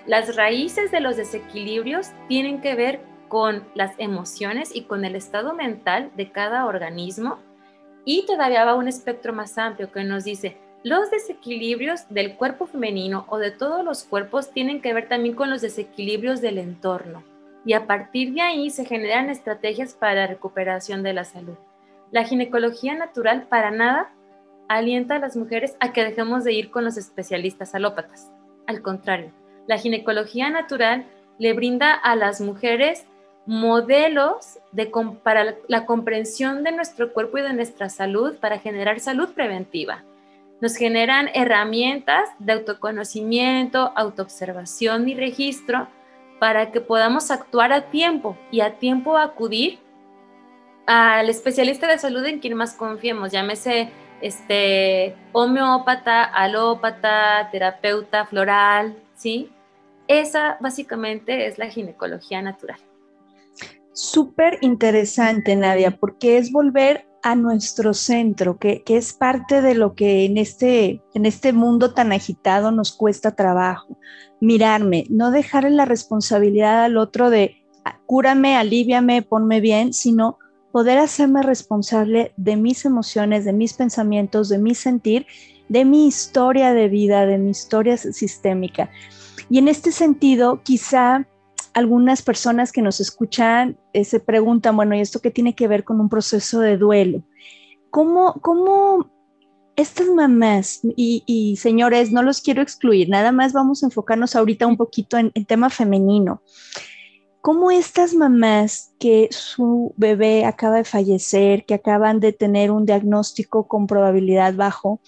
Las 0.05 0.35
raíces 0.35 0.91
de 0.91 0.99
los 0.99 1.15
desequilibrios 1.15 2.09
tienen 2.27 2.59
que 2.59 2.75
ver 2.75 2.99
con 3.29 3.65
las 3.73 3.93
emociones 3.99 4.75
y 4.75 4.83
con 4.83 5.05
el 5.05 5.15
estado 5.15 5.53
mental 5.53 6.11
de 6.17 6.29
cada 6.29 6.65
organismo. 6.65 7.39
Y 8.03 8.25
todavía 8.25 8.65
va 8.65 8.75
un 8.75 8.89
espectro 8.89 9.31
más 9.31 9.57
amplio 9.57 9.93
que 9.93 10.03
nos 10.03 10.25
dice, 10.25 10.57
los 10.83 11.09
desequilibrios 11.11 12.09
del 12.09 12.35
cuerpo 12.35 12.65
femenino 12.65 13.25
o 13.29 13.37
de 13.37 13.51
todos 13.51 13.85
los 13.85 14.03
cuerpos 14.03 14.51
tienen 14.51 14.81
que 14.81 14.93
ver 14.93 15.07
también 15.07 15.33
con 15.33 15.49
los 15.49 15.61
desequilibrios 15.61 16.41
del 16.41 16.57
entorno 16.57 17.23
y 17.65 17.71
a 17.71 17.87
partir 17.87 18.33
de 18.33 18.41
ahí 18.41 18.69
se 18.69 18.83
generan 18.83 19.29
estrategias 19.29 19.93
para 19.93 20.15
la 20.15 20.27
recuperación 20.27 21.01
de 21.01 21.13
la 21.13 21.23
salud. 21.23 21.55
La 22.11 22.25
ginecología 22.25 22.95
natural 22.95 23.43
para 23.43 23.71
nada 23.71 24.11
alienta 24.67 25.15
a 25.15 25.19
las 25.19 25.37
mujeres 25.37 25.77
a 25.79 25.93
que 25.93 26.03
dejemos 26.03 26.43
de 26.43 26.51
ir 26.51 26.69
con 26.69 26.83
los 26.83 26.97
especialistas 26.97 27.73
alópatas. 27.73 28.29
Al 28.67 28.81
contrario, 28.81 29.31
la 29.67 29.77
ginecología 29.77 30.49
natural 30.49 31.05
le 31.39 31.53
brinda 31.53 31.93
a 31.93 32.17
las 32.17 32.41
mujeres 32.41 33.05
modelos 33.45 34.59
de, 34.73 34.91
para 35.23 35.55
la 35.69 35.85
comprensión 35.85 36.63
de 36.63 36.73
nuestro 36.73 37.13
cuerpo 37.13 37.37
y 37.37 37.41
de 37.41 37.53
nuestra 37.53 37.87
salud 37.87 38.35
para 38.39 38.59
generar 38.59 38.99
salud 38.99 39.29
preventiva 39.29 40.03
nos 40.63 40.77
generan 40.77 41.29
herramientas 41.33 42.29
de 42.39 42.53
autoconocimiento, 42.53 43.91
autoobservación 43.97 45.09
y 45.09 45.13
registro 45.13 45.89
para 46.39 46.71
que 46.71 46.79
podamos 46.79 47.31
actuar 47.31 47.73
a 47.73 47.91
tiempo 47.91 48.37
y 48.49 48.61
a 48.61 48.79
tiempo 48.79 49.17
acudir 49.17 49.79
al 50.85 51.29
especialista 51.29 51.85
de 51.87 51.97
salud 51.97 52.23
en 52.23 52.39
quien 52.39 52.53
más 52.53 52.75
confiemos, 52.75 53.33
llámese 53.33 53.89
este, 54.21 55.17
homeópata, 55.33 56.23
alópata, 56.23 57.49
terapeuta 57.51 58.25
floral, 58.25 58.95
¿sí? 59.15 59.51
Esa 60.07 60.55
básicamente 60.61 61.45
es 61.47 61.57
la 61.57 61.67
ginecología 61.67 62.41
natural. 62.41 62.79
Súper 63.91 64.59
interesante, 64.61 65.57
Nadia, 65.57 65.91
porque 65.91 66.37
es 66.37 66.53
volver 66.53 67.05
a 67.23 67.35
nuestro 67.35 67.93
centro, 67.93 68.57
que, 68.57 68.83
es 68.85 69.13
parte 69.13 69.61
de 69.61 69.75
lo 69.75 69.95
que 69.95 70.25
en 70.25 70.37
este, 70.37 71.01
en 71.13 71.25
este 71.25 71.53
mundo 71.53 71.93
tan 71.93 72.11
agitado 72.11 72.71
nos 72.71 72.91
cuesta 72.91 73.35
trabajo. 73.35 73.97
Mirarme, 74.41 75.05
no 75.09 75.31
dejarle 75.31 75.71
la 75.71 75.85
responsabilidad 75.85 76.83
al 76.83 76.97
otro 76.97 77.29
de 77.29 77.55
ah, 77.85 77.97
cúrame, 78.05 78.57
aliviame, 78.57 79.21
ponme 79.21 79.61
bien, 79.61 79.93
sino 79.93 80.37
poder 80.73 80.97
hacerme 80.97 81.43
responsable 81.43 82.33
de 82.35 82.57
mis 82.57 82.83
emociones, 82.83 83.45
de 83.45 83.53
mis 83.53 83.73
pensamientos, 83.73 84.49
de 84.49 84.57
mi 84.57 84.75
sentir, 84.75 85.25
de 85.69 85.85
mi 85.85 86.07
historia 86.07 86.73
de 86.73 86.89
vida, 86.89 87.25
de 87.25 87.37
mi 87.37 87.51
historia 87.51 87.95
sistémica. 87.95 88.89
Y 89.49 89.59
en 89.59 89.69
este 89.69 89.93
sentido, 89.93 90.61
quizá 90.63 91.25
algunas 91.73 92.21
personas 92.21 92.71
que 92.71 92.81
nos 92.81 92.99
escuchan 92.99 93.77
eh, 93.93 94.05
se 94.05 94.19
preguntan, 94.19 94.75
bueno, 94.75 94.95
¿y 94.95 95.01
esto 95.01 95.21
qué 95.21 95.31
tiene 95.31 95.55
que 95.55 95.67
ver 95.67 95.83
con 95.83 95.99
un 95.99 96.09
proceso 96.09 96.59
de 96.59 96.77
duelo? 96.77 97.23
¿Cómo, 97.89 98.33
cómo 98.41 99.09
estas 99.75 100.07
mamás 100.07 100.81
y, 100.83 101.57
señores, 101.59 102.11
no 102.11 102.21
los 102.21 102.41
quiero 102.41 102.61
excluir, 102.61 103.09
nada 103.09 103.31
más 103.31 103.53
vamos 103.53 103.81
a 103.81 103.87
enfocarnos 103.87 104.35
ahorita 104.35 104.67
un 104.67 104.77
poquito 104.77 105.17
en 105.17 105.31
el 105.33 105.47
tema 105.47 105.69
femenino. 105.69 106.41
¿Cómo 107.41 107.71
estas 107.71 108.13
mamás 108.13 108.93
que 108.99 109.27
su 109.31 109.93
bebé 109.97 110.45
acaba 110.45 110.77
de 110.77 110.83
fallecer, 110.85 111.65
que 111.65 111.73
acaban 111.73 112.19
de 112.21 112.31
tener 112.31 112.71
un 112.71 112.85
diagnóstico 112.85 113.67
con 113.67 113.85
probabilidad 113.85 114.53
bajo, 114.53 115.01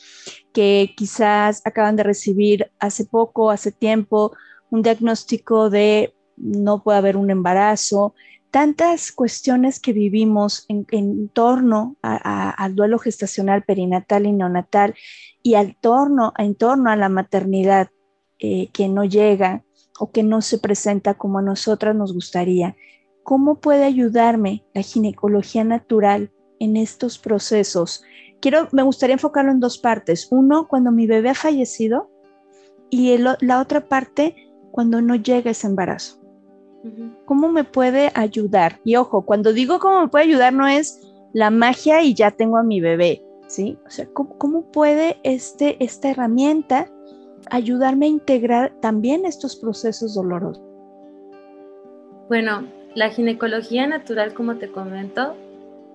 que 0.51 0.93
quizás 0.97 1.61
acaban 1.63 1.95
de 1.95 2.03
recibir 2.03 2.71
hace 2.79 3.05
poco, 3.05 3.51
hace 3.51 3.71
tiempo, 3.71 4.33
un 4.69 4.81
diagnóstico 4.81 5.69
de 5.69 6.14
no 6.37 6.83
puede 6.83 6.97
haber 6.97 7.17
un 7.17 7.29
embarazo, 7.29 8.13
tantas 8.55 9.11
cuestiones 9.11 9.81
que 9.81 9.91
vivimos 9.91 10.65
en, 10.69 11.27
torno 11.27 11.97
al 12.01 12.73
duelo 12.73 12.99
gestacional, 12.99 13.63
perinatal 13.63 14.25
y 14.25 14.31
neonatal 14.31 14.95
y 15.43 15.55
al 15.55 15.75
torno, 15.75 16.31
en 16.37 16.55
torno 16.55 16.89
a 16.89 16.95
la 16.95 17.09
maternidad 17.09 17.89
eh, 18.39 18.69
que 18.71 18.87
no 18.87 19.03
llega 19.03 19.65
o 19.99 20.11
que 20.11 20.23
no 20.23 20.41
se 20.41 20.57
presenta 20.57 21.15
como 21.15 21.39
a 21.39 21.41
nosotras 21.41 21.95
nos 21.97 22.13
gustaría. 22.13 22.77
¿Cómo 23.23 23.59
puede 23.59 23.83
ayudarme 23.83 24.63
la 24.73 24.83
ginecología 24.83 25.65
natural 25.65 26.31
en 26.59 26.77
estos 26.77 27.17
procesos? 27.17 28.03
Quiero, 28.39 28.69
me 28.71 28.83
gustaría 28.83 29.15
enfocarlo 29.15 29.51
en 29.51 29.59
dos 29.59 29.77
partes. 29.79 30.27
Uno, 30.31 30.69
cuando 30.69 30.91
mi 30.91 31.07
bebé 31.07 31.31
ha 31.31 31.35
fallecido 31.35 32.09
y 32.89 33.17
la 33.17 33.59
otra 33.59 33.89
parte, 33.89 34.35
cuando 34.71 35.01
no 35.01 35.15
llega 35.15 35.51
ese 35.51 35.67
embarazo. 35.67 36.24
¿Cómo 37.25 37.49
me 37.49 37.63
puede 37.63 38.11
ayudar? 38.13 38.79
Y 38.83 38.95
ojo, 38.95 39.25
cuando 39.25 39.53
digo 39.53 39.79
cómo 39.79 40.01
me 40.01 40.07
puede 40.07 40.25
ayudar 40.25 40.53
no 40.53 40.67
es 40.67 41.01
la 41.33 41.49
magia 41.49 42.01
y 42.01 42.13
ya 42.13 42.31
tengo 42.31 42.57
a 42.57 42.63
mi 42.63 42.79
bebé, 42.79 43.23
¿sí? 43.47 43.77
O 43.85 43.89
sea, 43.89 44.07
¿cómo, 44.13 44.71
puede 44.71 45.17
este, 45.23 45.83
esta 45.83 46.09
herramienta 46.09 46.87
ayudarme 47.49 48.05
a 48.05 48.09
integrar 48.09 48.73
también 48.81 49.25
estos 49.25 49.55
procesos 49.55 50.15
dolorosos? 50.15 50.63
Bueno, 52.29 52.67
la 52.95 53.09
ginecología 53.09 53.85
natural, 53.87 54.33
como 54.33 54.55
te 54.55 54.71
comento, 54.71 55.35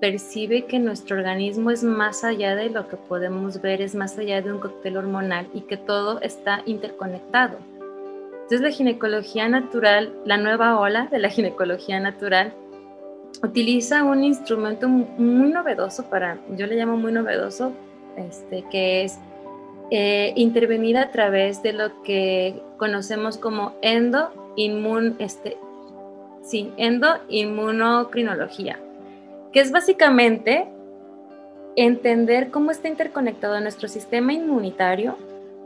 percibe 0.01 0.67
que 0.67 0.79
nuestro 0.79 1.17
organismo 1.17 1.71
es 1.71 1.83
más 1.85 2.25
allá 2.25 2.55
de 2.55 2.71
lo 2.71 2.89
que 2.89 2.97
podemos 2.97 3.61
ver, 3.61 3.83
es 3.83 3.95
más 3.95 4.19
allá 4.19 4.43
de 4.43 4.53
un 4.53 4.59
cóctel 4.59 4.97
hormonal 4.97 5.49
y 5.55 5.63
que 5.63 5.77
todo 5.77 6.21
está 6.21 6.63
interconectado. 6.67 7.59
Entonces 8.51 8.69
la 8.69 8.77
ginecología 8.77 9.49
natural, 9.49 10.13
la 10.25 10.37
nueva 10.37 10.81
ola 10.81 11.07
de 11.07 11.21
la 11.21 11.29
ginecología 11.29 12.01
natural, 12.01 12.53
utiliza 13.45 14.03
un 14.03 14.25
instrumento 14.25 14.89
muy 14.89 15.51
novedoso 15.51 16.11
para, 16.11 16.41
yo 16.57 16.67
le 16.67 16.75
llamo 16.75 16.97
muy 16.97 17.13
novedoso, 17.13 17.73
este, 18.17 18.65
que 18.69 19.05
es 19.05 19.21
eh, 19.93 20.33
intervenir 20.35 20.99
a 20.99 21.13
través 21.13 21.63
de 21.63 21.75
lo 21.75 22.03
que 22.03 22.61
conocemos 22.77 23.39
como 23.39 23.75
endo 23.83 24.33
este, 25.21 25.57
sí, 26.43 26.73
endoinmunocrinología, 26.77 28.81
que 29.53 29.61
es 29.61 29.71
básicamente 29.71 30.67
entender 31.77 32.51
cómo 32.51 32.73
está 32.73 32.89
interconectado 32.89 33.61
nuestro 33.61 33.87
sistema 33.87 34.33
inmunitario 34.33 35.17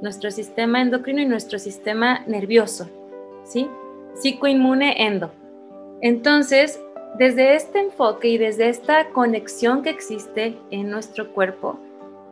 nuestro 0.04 0.30
sistema 0.30 0.82
endocrino 0.82 1.22
y 1.22 1.24
nuestro 1.24 1.58
sistema 1.58 2.20
nervioso, 2.26 2.90
¿sí? 3.42 3.70
Psicoinmune 4.14 5.06
endo. 5.06 5.32
Entonces, 6.02 6.78
desde 7.18 7.56
este 7.56 7.80
enfoque 7.80 8.28
y 8.28 8.36
desde 8.36 8.68
esta 8.68 9.08
conexión 9.08 9.82
que 9.82 9.88
existe 9.88 10.58
en 10.70 10.90
nuestro 10.90 11.32
cuerpo, 11.32 11.80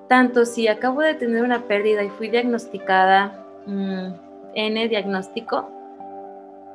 tanto 0.06 0.44
si 0.44 0.68
acabo 0.68 1.00
de 1.00 1.14
tener 1.14 1.42
una 1.42 1.66
pérdida 1.66 2.04
y 2.04 2.10
fui 2.10 2.28
diagnosticada 2.28 3.42
mm, 3.64 4.08
N 4.54 4.88
diagnóstico, 4.88 5.70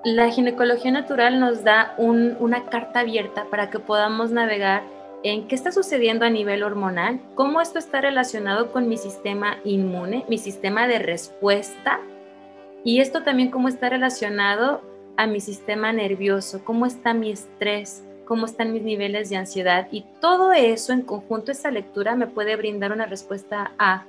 la 0.04 0.32
ginecología 0.32 0.92
natural 0.92 1.39
nos 1.39 1.63
da 1.63 1.94
una 2.00 2.66
carta 2.66 3.01
abierta 3.01 3.46
para 3.51 3.70
que 3.70 3.77
podamos 3.77 4.32
navegar 4.32 4.82
en 5.24 5.48
qué 5.48 5.56
está 5.56 5.72
sucediendo 5.72 6.26
a 6.26 6.30
nivel 6.30 6.64
hormonal, 6.64 7.20
cómo 7.36 7.62
esto 7.62 7.80
está 7.80 8.02
relacionado 8.02 8.72
con 8.72 8.88
mi 8.88 8.98
sistema 8.98 9.58
inmune, 9.64 10.26
mi 10.28 10.38
sistema 10.38 10.88
de 10.88 11.00
respuesta, 11.00 12.00
y 12.84 13.02
esto 13.02 13.24
también 13.24 13.52
cómo 13.52 13.68
está 13.68 13.90
relacionado 13.90 14.82
a 15.18 15.28
mi 15.28 15.42
sistema 15.42 15.92
nervioso, 15.92 16.64
cómo 16.64 16.86
está 16.86 17.14
mi 17.14 17.32
estrés, 17.32 18.06
cómo 18.26 18.46
están 18.46 18.72
mis 18.72 18.84
niveles 18.84 19.30
de 19.30 19.38
ansiedad. 19.38 19.88
Y 19.92 20.06
todo 20.22 20.54
eso 20.54 20.94
en 20.94 21.02
conjunto, 21.02 21.52
esa 21.52 21.72
lectura 21.72 22.16
me 22.16 22.28
puede 22.28 22.56
brindar 22.56 22.92
una 22.92 23.06
respuesta 23.06 23.72
a 23.80 24.06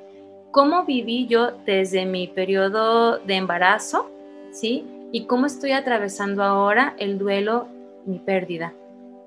cómo 0.50 0.84
viví 0.84 1.26
yo 1.26 1.52
desde 1.64 2.04
mi 2.04 2.28
periodo 2.28 3.18
de 3.18 3.36
embarazo, 3.36 4.10
¿sí? 4.50 4.86
Y 5.12 5.24
cómo 5.24 5.46
estoy 5.46 5.72
atravesando 5.72 6.42
ahora 6.42 6.94
el 6.98 7.18
duelo, 7.18 7.68
mi 8.04 8.18
pérdida. 8.18 8.74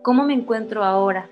¿Cómo 0.03 0.23
me 0.23 0.33
encuentro 0.33 0.83
ahora? 0.83 1.29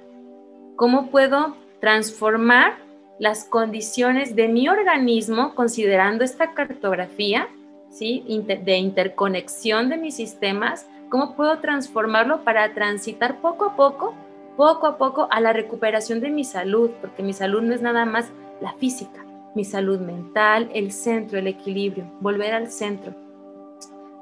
¿Cómo 0.79 1.07
puedo 1.07 1.57
transformar 1.81 2.77
las 3.19 3.43
condiciones 3.43 4.33
de 4.37 4.47
mi 4.47 4.69
organismo 4.69 5.53
considerando 5.53 6.23
esta 6.23 6.53
cartografía 6.53 7.49
¿sí? 7.91 8.23
de 8.45 8.77
interconexión 8.77 9.89
de 9.89 9.97
mis 9.97 10.15
sistemas? 10.15 10.87
¿Cómo 11.09 11.35
puedo 11.35 11.59
transformarlo 11.59 12.45
para 12.45 12.73
transitar 12.73 13.41
poco 13.41 13.65
a 13.65 13.75
poco, 13.75 14.15
poco 14.55 14.87
a 14.87 14.97
poco 14.97 15.27
a 15.29 15.41
la 15.41 15.51
recuperación 15.51 16.21
de 16.21 16.29
mi 16.29 16.45
salud? 16.45 16.91
Porque 17.01 17.23
mi 17.23 17.33
salud 17.33 17.61
no 17.61 17.75
es 17.75 17.81
nada 17.81 18.05
más 18.05 18.29
la 18.61 18.71
física, 18.75 19.25
mi 19.55 19.65
salud 19.65 19.99
mental, 19.99 20.71
el 20.73 20.93
centro, 20.93 21.39
el 21.39 21.47
equilibrio, 21.47 22.05
volver 22.21 22.53
al 22.53 22.71
centro. 22.71 23.13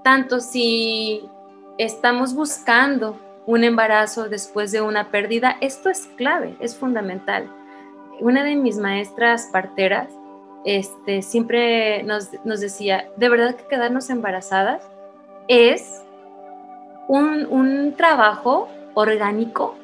Tanto 0.03 0.39
si 0.39 1.21
estamos 1.77 2.33
buscando 2.33 3.26
un 3.47 3.63
embarazo 3.63 4.27
después 4.27 4.71
de 4.73 4.81
una 4.81 5.09
pérdida, 5.09 5.55
esto 5.61 5.89
es 5.89 6.05
clave, 6.17 6.55
es 6.59 6.75
fundamental. 6.75 7.49
Una 8.19 8.43
de 8.43 8.55
mis 8.55 8.77
maestras 8.77 9.49
parteras 9.51 10.09
este, 10.65 11.21
siempre 11.21 12.03
nos, 12.03 12.29
decía, 12.43 13.09
de 13.15 13.29
verdad 13.29 13.55
que 13.55 13.65
quedarnos 13.67 14.09
embarazadas 14.09 14.83
es 15.47 16.03
un, 17.07 17.47
un 17.49 17.93
trabajo 17.95 18.67
orgánico 18.95 19.75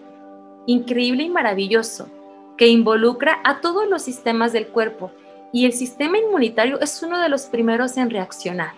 increíble 0.65 1.23
y 1.23 1.29
maravilloso 1.29 2.09
que 2.57 2.67
involucra 2.67 3.39
a 3.45 3.61
todos 3.61 3.87
los 3.87 4.01
sistemas 4.01 4.51
del 4.51 4.67
cuerpo 4.67 5.09
y 5.53 5.65
el 5.65 5.71
sistema 5.71 6.17
inmunitario 6.17 6.81
es 6.81 7.01
uno 7.01 7.17
de 7.21 7.29
los 7.29 7.43
primeros 7.43 7.95
en 7.95 8.09
reaccionar. 8.09 8.73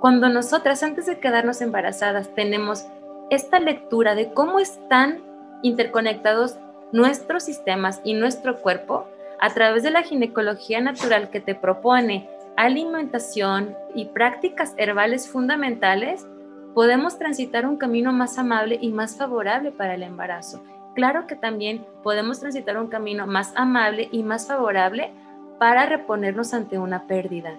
Cuando 0.00 0.28
nosotras 0.28 0.82
antes 0.82 1.06
de 1.06 1.18
quedarnos 1.18 1.62
embarazadas 1.62 2.34
tenemos 2.34 2.84
esta 3.30 3.60
lectura 3.60 4.14
de 4.14 4.32
cómo 4.32 4.58
están 4.58 5.22
interconectados 5.62 6.56
nuestros 6.92 7.44
sistemas 7.44 8.00
y 8.04 8.14
nuestro 8.14 8.60
cuerpo 8.60 9.06
a 9.40 9.50
través 9.54 9.82
de 9.82 9.90
la 9.90 10.02
ginecología 10.02 10.80
natural 10.80 11.30
que 11.30 11.40
te 11.40 11.54
propone 11.54 12.28
alimentación 12.56 13.76
y 13.94 14.06
prácticas 14.06 14.74
herbales 14.76 15.28
fundamentales, 15.28 16.26
podemos 16.74 17.18
transitar 17.18 17.66
un 17.66 17.76
camino 17.76 18.12
más 18.12 18.38
amable 18.38 18.78
y 18.80 18.90
más 18.90 19.16
favorable 19.16 19.70
para 19.70 19.94
el 19.94 20.02
embarazo. 20.02 20.62
Claro 20.94 21.26
que 21.26 21.36
también 21.36 21.86
podemos 22.02 22.40
transitar 22.40 22.78
un 22.78 22.88
camino 22.88 23.26
más 23.26 23.52
amable 23.54 24.08
y 24.10 24.24
más 24.24 24.48
favorable 24.48 25.12
para 25.60 25.86
reponernos 25.86 26.54
ante 26.54 26.78
una 26.78 27.06
pérdida. 27.06 27.58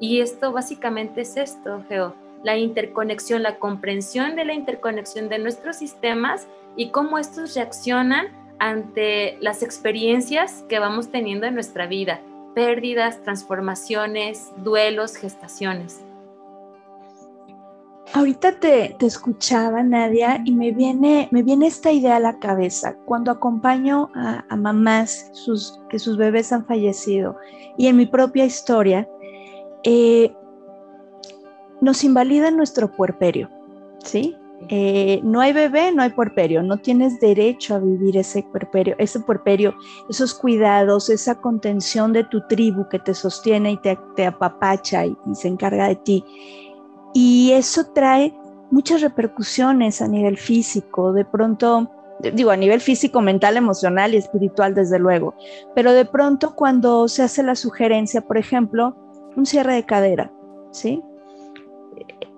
Y 0.00 0.20
esto 0.20 0.50
básicamente 0.50 1.20
es 1.20 1.36
esto, 1.36 1.84
Geo, 1.88 2.14
la 2.42 2.56
interconexión, 2.56 3.42
la 3.42 3.58
comprensión 3.58 4.36
de 4.36 4.44
la 4.44 4.54
interconexión 4.54 5.28
de 5.28 5.38
nuestros 5.38 5.76
sistemas 5.76 6.46
y 6.76 6.90
cómo 6.90 7.18
estos 7.18 7.54
reaccionan 7.54 8.28
ante 8.58 9.38
las 9.40 9.62
experiencias 9.62 10.64
que 10.68 10.78
vamos 10.78 11.10
teniendo 11.10 11.46
en 11.46 11.54
nuestra 11.54 11.86
vida, 11.86 12.20
pérdidas, 12.54 13.22
transformaciones, 13.22 14.50
duelos, 14.58 15.16
gestaciones. 15.16 16.02
Ahorita 18.12 18.58
te, 18.58 18.96
escuchaba, 19.00 19.84
Nadia, 19.84 20.42
y 20.44 20.52
me 20.52 20.72
viene, 20.72 21.28
me 21.30 21.44
viene 21.44 21.68
esta 21.68 21.92
idea 21.92 22.16
a 22.16 22.20
la 22.20 22.40
cabeza. 22.40 22.96
Cuando 23.04 23.30
acompaño 23.30 24.10
a, 24.14 24.56
mamás 24.56 25.30
sus, 25.32 25.78
que 25.88 26.00
sus 26.00 26.16
bebés 26.16 26.52
han 26.52 26.66
fallecido, 26.66 27.36
y 27.78 27.86
en 27.86 27.96
mi 27.96 28.06
propia 28.06 28.44
historia, 28.44 29.08
eh, 29.84 30.34
nos 31.80 32.04
invalida 32.04 32.50
nuestro 32.50 32.90
puerperio, 32.92 33.48
¿sí? 34.04 34.36
Eh, 34.68 35.20
no 35.24 35.40
hay 35.40 35.54
bebé, 35.54 35.90
no 35.90 36.02
hay 36.02 36.10
puerperio, 36.10 36.62
no 36.62 36.76
tienes 36.76 37.18
derecho 37.18 37.74
a 37.74 37.78
vivir 37.78 38.18
ese 38.18 38.42
puerperio, 38.42 38.94
ese 38.98 39.20
puerperio, 39.20 39.74
esos 40.10 40.34
cuidados, 40.34 41.08
esa 41.08 41.40
contención 41.40 42.12
de 42.12 42.24
tu 42.24 42.46
tribu 42.46 42.86
que 42.88 42.98
te 42.98 43.14
sostiene 43.14 43.72
y 43.72 43.78
te, 43.78 44.26
apapacha 44.26 45.06
y 45.06 45.16
se 45.32 45.48
encarga 45.48 45.88
de 45.88 45.96
ti. 45.96 46.24
Y 47.14 47.52
eso 47.52 47.86
trae 47.94 48.34
muchas 48.70 49.00
repercusiones 49.00 50.02
a 50.02 50.08
nivel 50.08 50.36
físico, 50.36 51.12
de 51.12 51.24
pronto, 51.24 51.90
digo, 52.32 52.50
a 52.50 52.56
nivel 52.56 52.80
físico, 52.80 53.20
mental, 53.22 53.56
emocional 53.56 54.14
y 54.14 54.18
espiritual, 54.18 54.74
desde 54.74 54.98
luego, 54.98 55.34
pero 55.74 55.92
de 55.92 56.04
pronto 56.04 56.54
cuando 56.54 57.08
se 57.08 57.22
hace 57.22 57.42
la 57.42 57.56
sugerencia, 57.56 58.20
por 58.20 58.36
ejemplo, 58.36 58.94
un 59.36 59.46
cierre 59.46 59.74
de 59.74 59.86
cadera, 59.86 60.32
¿sí? 60.70 61.02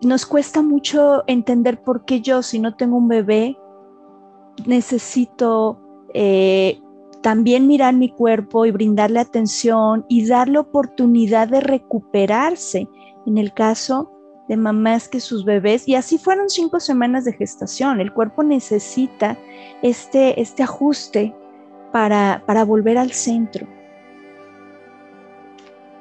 Nos 0.02 0.26
cuesta 0.26 0.62
mucho 0.62 1.23
entender 1.28 1.80
por 1.80 2.04
qué 2.04 2.21
yo, 2.21 2.42
si 2.42 2.59
no 2.59 2.75
tengo 2.75 2.97
un 2.97 3.06
bebé, 3.06 3.56
necesito 4.66 5.80
eh, 6.12 6.80
también 7.23 7.68
mirar 7.68 7.94
mi 7.94 8.11
cuerpo 8.11 8.66
y 8.66 8.73
brindarle 8.73 9.21
atención 9.21 10.04
y 10.09 10.26
darle 10.26 10.59
oportunidad 10.59 11.49
de 11.49 11.61
recuperarse. 11.61 12.88
En 13.26 13.38
el 13.38 13.54
caso 13.54 14.11
de 14.49 14.56
mamás 14.56 15.09
que 15.09 15.21
sus 15.21 15.44
bebés, 15.44 15.87
y 15.87 15.94
así 15.94 16.18
fueron 16.18 16.50
cinco 16.50 16.80
semanas 16.80 17.25
de 17.25 17.32
gestación, 17.32 18.00
el 18.00 18.12
cuerpo 18.12 18.42
necesita 18.42 19.38
este, 19.82 20.40
este 20.40 20.64
ajuste 20.64 21.32
para, 21.92 22.42
para 22.44 22.64
volver 22.64 22.99
al 22.99 23.12
centro. 23.12 23.68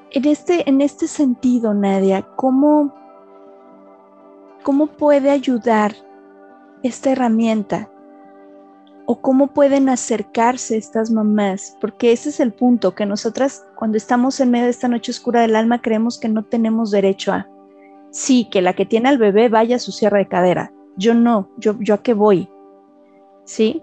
En 0.09 0.25
este, 0.25 0.67
en 0.67 0.81
este 0.81 1.07
sentido, 1.07 1.73
Nadia, 1.75 2.23
¿cómo, 2.35 2.93
¿cómo 4.63 4.87
puede 4.87 5.29
ayudar 5.29 5.95
esta 6.83 7.11
herramienta? 7.11 7.89
¿O 9.05 9.21
cómo 9.21 9.47
pueden 9.47 9.89
acercarse 9.89 10.77
estas 10.77 11.11
mamás? 11.11 11.77
Porque 11.81 12.11
ese 12.11 12.29
es 12.29 12.39
el 12.39 12.53
punto, 12.53 12.95
que 12.95 13.05
nosotras 13.05 13.65
cuando 13.75 13.97
estamos 13.97 14.39
en 14.39 14.51
medio 14.51 14.65
de 14.65 14.71
esta 14.71 14.87
noche 14.87 15.11
oscura 15.11 15.41
del 15.41 15.55
alma 15.55 15.81
creemos 15.81 16.19
que 16.19 16.29
no 16.29 16.45
tenemos 16.45 16.91
derecho 16.91 17.33
a 17.33 17.47
sí, 18.11 18.47
que 18.51 18.61
la 18.61 18.73
que 18.73 18.85
tiene 18.85 19.09
al 19.09 19.17
bebé 19.17 19.49
vaya 19.49 19.77
a 19.77 19.79
su 19.79 19.91
cierre 19.91 20.19
de 20.19 20.27
cadera. 20.27 20.71
Yo 20.97 21.13
no, 21.13 21.49
yo, 21.57 21.75
a 21.93 22.03
qué 22.03 22.13
voy. 22.13 22.47
¿Sí? 23.45 23.81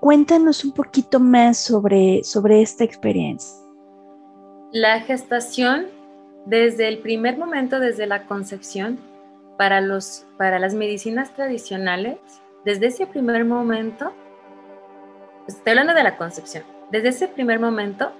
Cuéntanos 0.00 0.64
un 0.64 0.72
poquito 0.72 1.20
más 1.20 1.58
sobre, 1.58 2.24
sobre 2.24 2.62
esta 2.62 2.84
experiencia. 2.84 3.54
La 4.72 5.00
gestación, 5.00 5.86
desde 6.46 6.88
el 6.88 6.98
primer 6.98 7.38
momento, 7.38 7.78
desde 7.78 8.06
la 8.06 8.26
concepción, 8.26 8.98
para, 9.56 9.80
los, 9.80 10.26
para 10.36 10.58
las 10.58 10.74
medicinas 10.74 11.34
tradicionales, 11.34 12.18
desde 12.64 12.86
ese 12.86 13.06
primer 13.06 13.44
momento, 13.44 14.12
estoy 15.46 15.70
hablando 15.70 15.94
de 15.94 16.02
la 16.02 16.16
concepción, 16.16 16.64
desde 16.90 17.08
ese 17.08 17.28
primer 17.28 17.60
momento, 17.60 18.12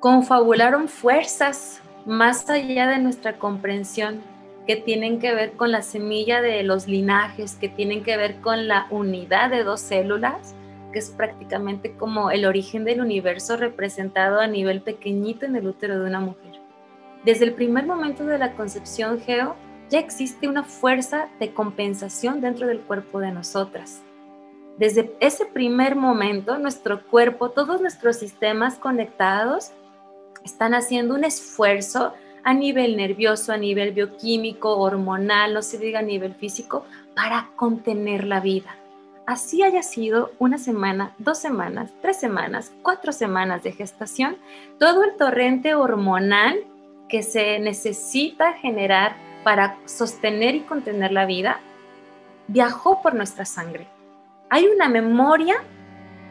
confabularon 0.00 0.88
fuerzas 0.88 1.80
más 2.04 2.48
allá 2.50 2.86
de 2.86 2.98
nuestra 2.98 3.38
comprensión, 3.38 4.20
que 4.66 4.76
tienen 4.76 5.20
que 5.20 5.34
ver 5.34 5.52
con 5.52 5.70
la 5.70 5.82
semilla 5.82 6.42
de 6.42 6.62
los 6.62 6.88
linajes, 6.88 7.54
que 7.54 7.68
tienen 7.68 8.02
que 8.02 8.16
ver 8.16 8.40
con 8.40 8.66
la 8.66 8.86
unidad 8.90 9.50
de 9.50 9.62
dos 9.62 9.80
células, 9.80 10.54
que 10.92 10.98
es 10.98 11.10
prácticamente 11.10 11.92
como 11.96 12.30
el 12.30 12.44
origen 12.44 12.84
del 12.84 13.00
universo 13.00 13.56
representado 13.56 14.40
a 14.40 14.46
nivel 14.46 14.82
pequeñito 14.82 15.46
en 15.46 15.56
el 15.56 15.66
útero 15.68 16.00
de 16.00 16.06
una 16.06 16.20
mujer. 16.20 16.60
Desde 17.24 17.44
el 17.44 17.54
primer 17.54 17.86
momento 17.86 18.24
de 18.24 18.38
la 18.38 18.52
concepción 18.52 19.20
geo, 19.20 19.54
ya 19.90 19.98
existe 19.98 20.48
una 20.48 20.64
fuerza 20.64 21.28
de 21.38 21.52
compensación 21.52 22.40
dentro 22.40 22.66
del 22.66 22.80
cuerpo 22.80 23.20
de 23.20 23.32
nosotras. 23.32 24.02
Desde 24.78 25.16
ese 25.20 25.46
primer 25.46 25.96
momento, 25.96 26.58
nuestro 26.58 27.02
cuerpo, 27.06 27.50
todos 27.50 27.80
nuestros 27.80 28.16
sistemas 28.16 28.78
conectados 28.78 29.72
están 30.44 30.74
haciendo 30.74 31.14
un 31.14 31.24
esfuerzo 31.24 32.12
a 32.44 32.52
nivel 32.52 32.96
nervioso, 32.96 33.52
a 33.52 33.56
nivel 33.56 33.92
bioquímico, 33.92 34.76
hormonal, 34.76 35.54
no 35.54 35.62
se 35.62 35.78
diga 35.78 36.00
a 36.00 36.02
nivel 36.02 36.34
físico, 36.34 36.84
para 37.14 37.50
contener 37.56 38.24
la 38.24 38.40
vida. 38.40 38.76
Así 39.26 39.64
haya 39.64 39.82
sido 39.82 40.30
una 40.38 40.56
semana, 40.56 41.14
dos 41.18 41.38
semanas, 41.38 41.90
tres 42.02 42.20
semanas, 42.20 42.72
cuatro 42.82 43.12
semanas 43.12 43.64
de 43.64 43.72
gestación, 43.72 44.36
todo 44.78 45.02
el 45.02 45.16
torrente 45.16 45.74
hormonal 45.74 46.60
que 47.08 47.24
se 47.24 47.58
necesita 47.58 48.52
generar 48.52 49.16
para 49.46 49.78
sostener 49.84 50.56
y 50.56 50.62
contener 50.62 51.12
la 51.12 51.24
vida 51.24 51.60
viajó 52.48 53.00
por 53.00 53.14
nuestra 53.14 53.44
sangre. 53.44 53.86
Hay 54.50 54.66
una 54.66 54.88
memoria 54.88 55.54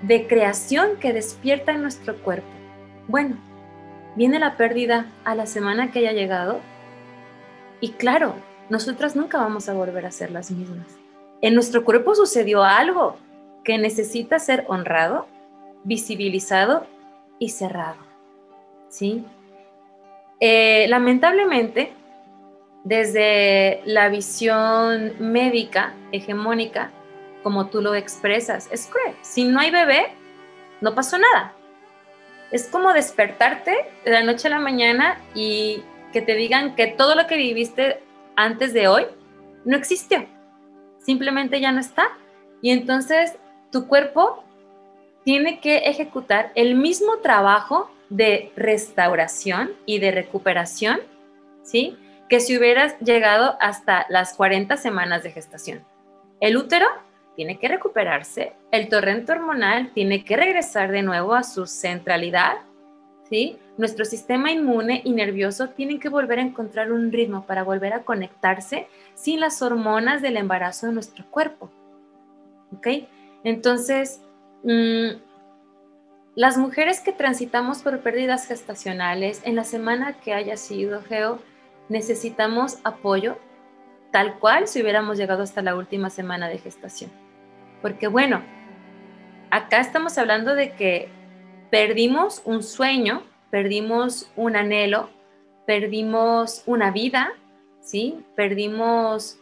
de 0.01 0.27
creación 0.27 0.97
que 0.99 1.13
despierta 1.13 1.71
en 1.71 1.81
nuestro 1.81 2.17
cuerpo. 2.17 2.49
Bueno, 3.07 3.37
viene 4.17 4.37
la 4.37 4.57
pérdida 4.57 5.05
a 5.23 5.33
la 5.33 5.45
semana 5.45 5.93
que 5.93 5.99
haya 5.99 6.11
llegado 6.11 6.59
y 7.79 7.91
claro, 7.91 8.35
nosotras 8.69 9.15
nunca 9.15 9.37
vamos 9.37 9.69
a 9.69 9.73
volver 9.73 10.05
a 10.05 10.11
ser 10.11 10.31
las 10.31 10.51
mismas. 10.51 10.87
En 11.41 11.55
nuestro 11.55 11.85
cuerpo 11.85 12.15
sucedió 12.15 12.65
algo 12.65 13.15
que 13.63 13.77
necesita 13.77 14.39
ser 14.39 14.65
honrado, 14.67 15.25
visibilizado 15.85 16.85
y 17.39 17.47
cerrado. 17.47 17.95
¿Sí? 18.89 19.23
Eh, 20.41 20.87
lamentablemente, 20.89 21.93
desde 22.85 23.81
la 23.83 24.07
visión 24.07 25.13
médica 25.19 25.93
hegemónica, 26.13 26.91
como 27.43 27.67
tú 27.67 27.81
lo 27.81 27.93
expresas, 27.93 28.69
es 28.71 28.87
cruel. 28.87 29.13
Si 29.21 29.43
no 29.43 29.59
hay 29.59 29.71
bebé, 29.71 30.07
no 30.79 30.95
pasó 30.95 31.17
nada 31.17 31.53
es 32.51 32.67
como 32.67 32.93
despertarte 32.93 33.75
de 34.03 34.11
la 34.11 34.23
noche 34.23 34.47
a 34.47 34.51
la 34.51 34.59
mañana 34.59 35.19
y 35.33 35.83
que 36.13 36.21
te 36.21 36.35
digan 36.35 36.75
que 36.75 36.87
todo 36.87 37.15
lo 37.15 37.27
que 37.27 37.37
viviste 37.37 38.01
antes 38.35 38.73
de 38.73 38.87
hoy 38.87 39.05
no 39.65 39.75
existió. 39.75 40.25
Simplemente 40.99 41.59
ya 41.59 41.71
no 41.71 41.79
está. 41.79 42.07
Y 42.61 42.69
entonces 42.69 43.37
tu 43.71 43.87
cuerpo 43.87 44.43
tiene 45.23 45.59
que 45.59 45.77
ejecutar 45.77 46.51
el 46.55 46.75
mismo 46.75 47.17
trabajo 47.17 47.91
de 48.09 48.51
restauración 48.55 49.71
y 49.85 49.99
de 49.99 50.11
recuperación, 50.11 51.01
¿sí? 51.63 51.97
Que 52.29 52.39
si 52.39 52.57
hubieras 52.57 52.99
llegado 52.99 53.57
hasta 53.59 54.05
las 54.09 54.33
40 54.33 54.77
semanas 54.77 55.23
de 55.23 55.31
gestación. 55.31 55.85
El 56.39 56.57
útero 56.57 56.87
tiene 57.35 57.59
que 57.59 57.67
recuperarse, 57.67 58.53
el 58.71 58.89
torrente 58.89 59.31
hormonal 59.31 59.91
tiene 59.93 60.23
que 60.23 60.37
regresar 60.37 60.91
de 60.91 61.01
nuevo 61.01 61.35
a 61.35 61.43
su 61.43 61.67
centralidad, 61.67 62.57
¿sí? 63.29 63.57
Nuestro 63.77 64.05
sistema 64.05 64.51
inmune 64.51 65.01
y 65.03 65.11
nervioso 65.11 65.69
tienen 65.69 65.99
que 65.99 66.09
volver 66.09 66.39
a 66.39 66.43
encontrar 66.43 66.91
un 66.91 67.11
ritmo 67.11 67.45
para 67.45 67.63
volver 67.63 67.93
a 67.93 68.03
conectarse 68.03 68.87
sin 69.13 69.41
las 69.41 69.61
hormonas 69.61 70.21
del 70.21 70.37
embarazo 70.37 70.87
de 70.87 70.93
nuestro 70.93 71.25
cuerpo, 71.29 71.69
¿ok? 72.71 72.87
Entonces, 73.43 74.21
mm, 74.63 75.17
las 76.35 76.57
mujeres 76.57 77.01
que 77.01 77.11
transitamos 77.11 77.81
por 77.81 77.99
pérdidas 77.99 78.47
gestacionales, 78.47 79.41
en 79.43 79.55
la 79.55 79.63
semana 79.63 80.13
que 80.13 80.33
haya 80.33 80.57
sido, 80.57 81.01
Geo, 81.01 81.39
necesitamos 81.89 82.79
apoyo 82.83 83.37
tal 84.11 84.39
cual 84.39 84.67
si 84.67 84.81
hubiéramos 84.81 85.17
llegado 85.17 85.43
hasta 85.43 85.61
la 85.61 85.75
última 85.75 86.09
semana 86.09 86.47
de 86.47 86.57
gestación. 86.57 87.11
Porque 87.81 88.07
bueno, 88.07 88.41
acá 89.51 89.79
estamos 89.79 90.17
hablando 90.17 90.55
de 90.55 90.71
que 90.71 91.09
perdimos 91.69 92.41
un 92.45 92.63
sueño, 92.63 93.23
perdimos 93.51 94.31
un 94.35 94.55
anhelo, 94.55 95.09
perdimos 95.67 96.63
una 96.65 96.91
vida, 96.91 97.33
¿sí? 97.81 98.23
Perdimos 98.35 99.37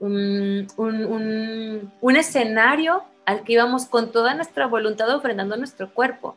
un, 0.00 0.66
un, 0.76 2.16
escenario 2.16 3.04
al 3.24 3.44
que 3.44 3.54
íbamos 3.54 3.86
con 3.86 4.12
toda 4.12 4.34
nuestra 4.34 4.66
voluntad 4.66 5.14
ofrendando 5.14 5.56
nuestro 5.56 5.92
cuerpo. 5.92 6.36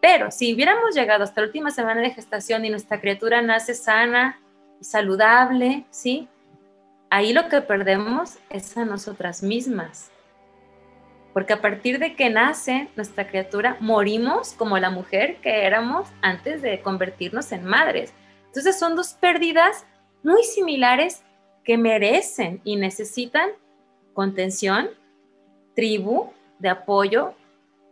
Pero 0.00 0.30
si 0.30 0.54
hubiéramos 0.54 0.94
llegado 0.94 1.24
hasta 1.24 1.40
la 1.40 1.48
última 1.48 1.70
semana 1.70 2.00
de 2.00 2.10
gestación 2.10 2.64
y 2.64 2.70
nuestra 2.70 3.00
criatura 3.00 3.42
nace 3.42 3.74
sana 3.74 4.40
saludable, 4.80 5.84
¿sí? 5.90 6.28
Ahí 7.10 7.32
lo 7.32 7.48
que 7.48 7.60
perdemos 7.60 8.38
es 8.50 8.76
a 8.76 8.84
nosotras 8.84 9.42
mismas. 9.42 10.10
Porque 11.32 11.52
a 11.52 11.60
partir 11.60 11.98
de 11.98 12.16
que 12.16 12.30
nace 12.30 12.88
nuestra 12.96 13.28
criatura, 13.28 13.76
morimos 13.80 14.52
como 14.54 14.78
la 14.78 14.90
mujer 14.90 15.36
que 15.42 15.66
éramos 15.66 16.08
antes 16.22 16.62
de 16.62 16.80
convertirnos 16.80 17.52
en 17.52 17.64
madres. 17.64 18.12
Entonces 18.46 18.78
son 18.78 18.96
dos 18.96 19.14
pérdidas 19.14 19.84
muy 20.22 20.42
similares 20.44 21.22
que 21.62 21.76
merecen 21.76 22.60
y 22.64 22.76
necesitan 22.76 23.50
contención, 24.14 24.88
tribu 25.74 26.32
de 26.58 26.70
apoyo, 26.70 27.34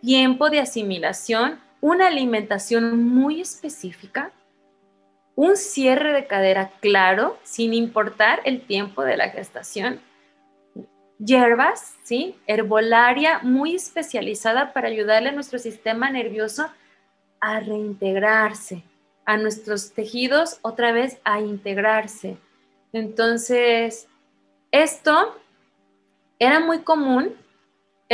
tiempo 0.01 0.49
de 0.49 0.61
asimilación, 0.61 1.61
una 1.81 2.07
alimentación 2.07 3.05
muy 3.05 3.41
específica, 3.41 4.33
un 5.37 5.57
cierre 5.57 6.13
de 6.13 6.27
cadera 6.27 6.71
claro, 6.81 7.39
sin 7.43 7.75
importar 7.75 8.41
el 8.45 8.61
tiempo 8.61 9.03
de 9.03 9.17
la 9.17 9.31
gestación, 9.31 10.01
hierbas, 11.19 11.95
¿sí? 12.03 12.37
herbolaria 12.47 13.41
muy 13.43 13.75
especializada 13.75 14.73
para 14.73 14.89
ayudarle 14.89 15.31
a 15.31 15.33
nuestro 15.33 15.59
sistema 15.59 16.11
nervioso 16.11 16.69
a 17.41 17.61
reintegrarse, 17.61 18.83
a 19.25 19.37
nuestros 19.37 19.93
tejidos 19.93 20.59
otra 20.63 20.93
vez 20.93 21.19
a 21.25 21.41
integrarse. 21.41 22.39
Entonces, 22.93 24.09
esto 24.71 25.37
era 26.39 26.61
muy 26.61 26.81
común, 26.81 27.35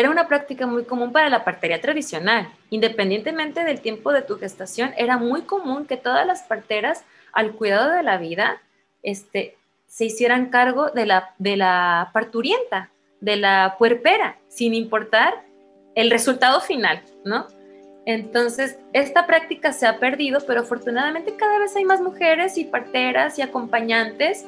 era 0.01 0.11
una 0.11 0.29
práctica 0.29 0.67
muy 0.67 0.85
común 0.85 1.13
para 1.13 1.29
la 1.29 1.45
partería 1.45 1.81
tradicional. 1.81 2.49
Independientemente 2.71 3.65
del 3.65 3.81
tiempo 3.81 4.13
de 4.13 4.23
tu 4.23 4.39
gestación, 4.39 4.93
era 4.97 5.19
muy 5.19 5.43
común 5.43 5.87
que 5.87 5.97
todas 5.97 6.27
las 6.27 6.43
parteras, 6.43 7.05
al 7.33 7.53
cuidado 7.53 7.91
de 7.91 8.03
la 8.03 8.19
vida, 8.19 8.61
este, 9.03 9.57
se 9.87 10.07
hicieran 10.07 10.51
cargo 10.51 10.91
de 10.91 11.07
la, 11.07 11.35
de 11.39 11.57
la 11.57 12.11
parturienta, 12.13 12.91
de 13.21 13.37
la 13.37 13.77
puerpera, 13.79 14.39
sin 14.49 14.75
importar 14.75 15.43
el 15.95 16.11
resultado 16.11 16.61
final, 16.61 17.03
¿no? 17.25 17.47
Entonces, 18.07 18.79
esta 18.93 19.27
práctica 19.27 19.73
se 19.73 19.87
ha 19.87 19.99
perdido, 19.99 20.41
pero 20.47 20.63
afortunadamente 20.63 21.37
cada 21.37 21.59
vez 21.59 21.77
hay 21.77 21.85
más 21.85 22.01
mujeres 22.01 22.57
y 22.57 22.65
parteras 22.65 23.39
y 23.39 23.43
acompañantes 23.43 24.47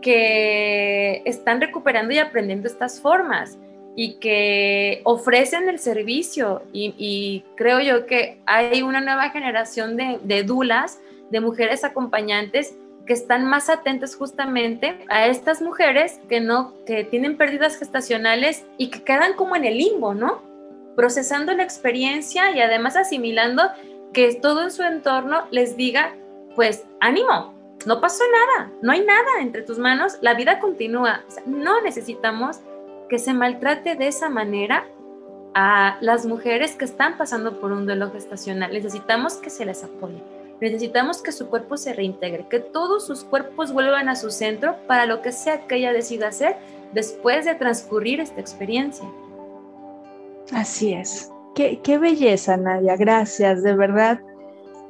que 0.00 1.22
están 1.24 1.60
recuperando 1.60 2.14
y 2.14 2.18
aprendiendo 2.18 2.66
estas 2.66 3.00
formas 3.00 3.58
y 3.96 4.14
que 4.14 5.00
ofrecen 5.04 5.68
el 5.68 5.78
servicio. 5.78 6.62
Y, 6.72 7.44
creo 7.56 7.80
yo 7.80 8.06
que 8.06 8.40
hay 8.46 8.82
una 8.82 9.00
nueva 9.00 9.30
generación 9.30 9.96
de, 9.96 10.18
de 10.22 10.42
dulas, 10.42 11.00
de 11.30 11.40
mujeres 11.40 11.84
acompañantes 11.84 12.74
que 13.06 13.12
están 13.12 13.44
más 13.44 13.68
atentas 13.68 14.16
justamente 14.16 14.98
a 15.08 15.26
estas 15.26 15.60
mujeres 15.60 16.20
que 16.28 16.40
no, 16.40 16.72
que 16.86 17.04
tienen 17.04 17.36
pérdidas 17.36 17.76
gestacionales 17.76 18.64
y 18.78 18.88
que 18.88 19.02
quedan 19.02 19.34
como 19.34 19.56
en 19.56 19.64
el 19.64 19.78
limbo, 19.78 20.14
¿no? 20.14 20.42
Procesando 20.96 21.52
la 21.52 21.64
experiencia 21.64 22.50
y 22.56 22.60
además 22.60 22.96
asimilando 22.96 23.62
que 24.12 24.34
todo 24.34 24.62
en 24.62 24.70
su 24.70 24.82
entorno 24.82 25.46
les 25.50 25.76
diga, 25.76 26.14
pues 26.54 26.84
ánimo, 27.00 27.52
no 27.84 28.00
pasó 28.00 28.24
nada, 28.32 28.70
no 28.80 28.92
hay 28.92 29.04
nada 29.04 29.40
entre 29.40 29.62
tus 29.62 29.78
manos, 29.78 30.16
la 30.22 30.34
vida 30.34 30.60
continúa. 30.60 31.22
no 31.44 31.82
necesitamos 31.82 32.60
que 33.08 33.18
se 33.18 33.32
maltrate 33.32 33.96
de 33.96 34.08
esa 34.08 34.28
manera 34.28 34.84
a 35.54 35.98
las 36.00 36.26
mujeres 36.26 36.74
que 36.74 36.84
están 36.84 37.16
pasando 37.16 37.60
por 37.60 37.72
un 37.72 37.86
duelo 37.86 38.10
gestacional. 38.10 38.72
Necesitamos 38.72 39.34
que 39.34 39.50
se 39.50 39.64
les 39.64 39.84
apoye. 39.84 40.20
Necesitamos 40.60 41.22
que 41.22 41.32
su 41.32 41.48
cuerpo 41.48 41.76
se 41.76 41.92
reintegre, 41.92 42.46
que 42.48 42.60
todos 42.60 43.06
sus 43.06 43.24
cuerpos 43.24 43.72
vuelvan 43.72 44.08
a 44.08 44.16
su 44.16 44.30
centro 44.30 44.76
para 44.86 45.06
lo 45.06 45.20
que 45.20 45.32
sea 45.32 45.66
que 45.66 45.76
ella 45.76 45.92
decida 45.92 46.28
hacer 46.28 46.56
después 46.92 47.44
de 47.44 47.54
transcurrir 47.54 48.20
esta 48.20 48.40
experiencia. 48.40 49.06
Así 50.52 50.92
es. 50.92 51.30
Qué, 51.54 51.98
belleza, 51.98 52.56
Nadia. 52.56 52.96
Gracias, 52.96 53.62
de 53.62 53.74
verdad. 53.76 54.20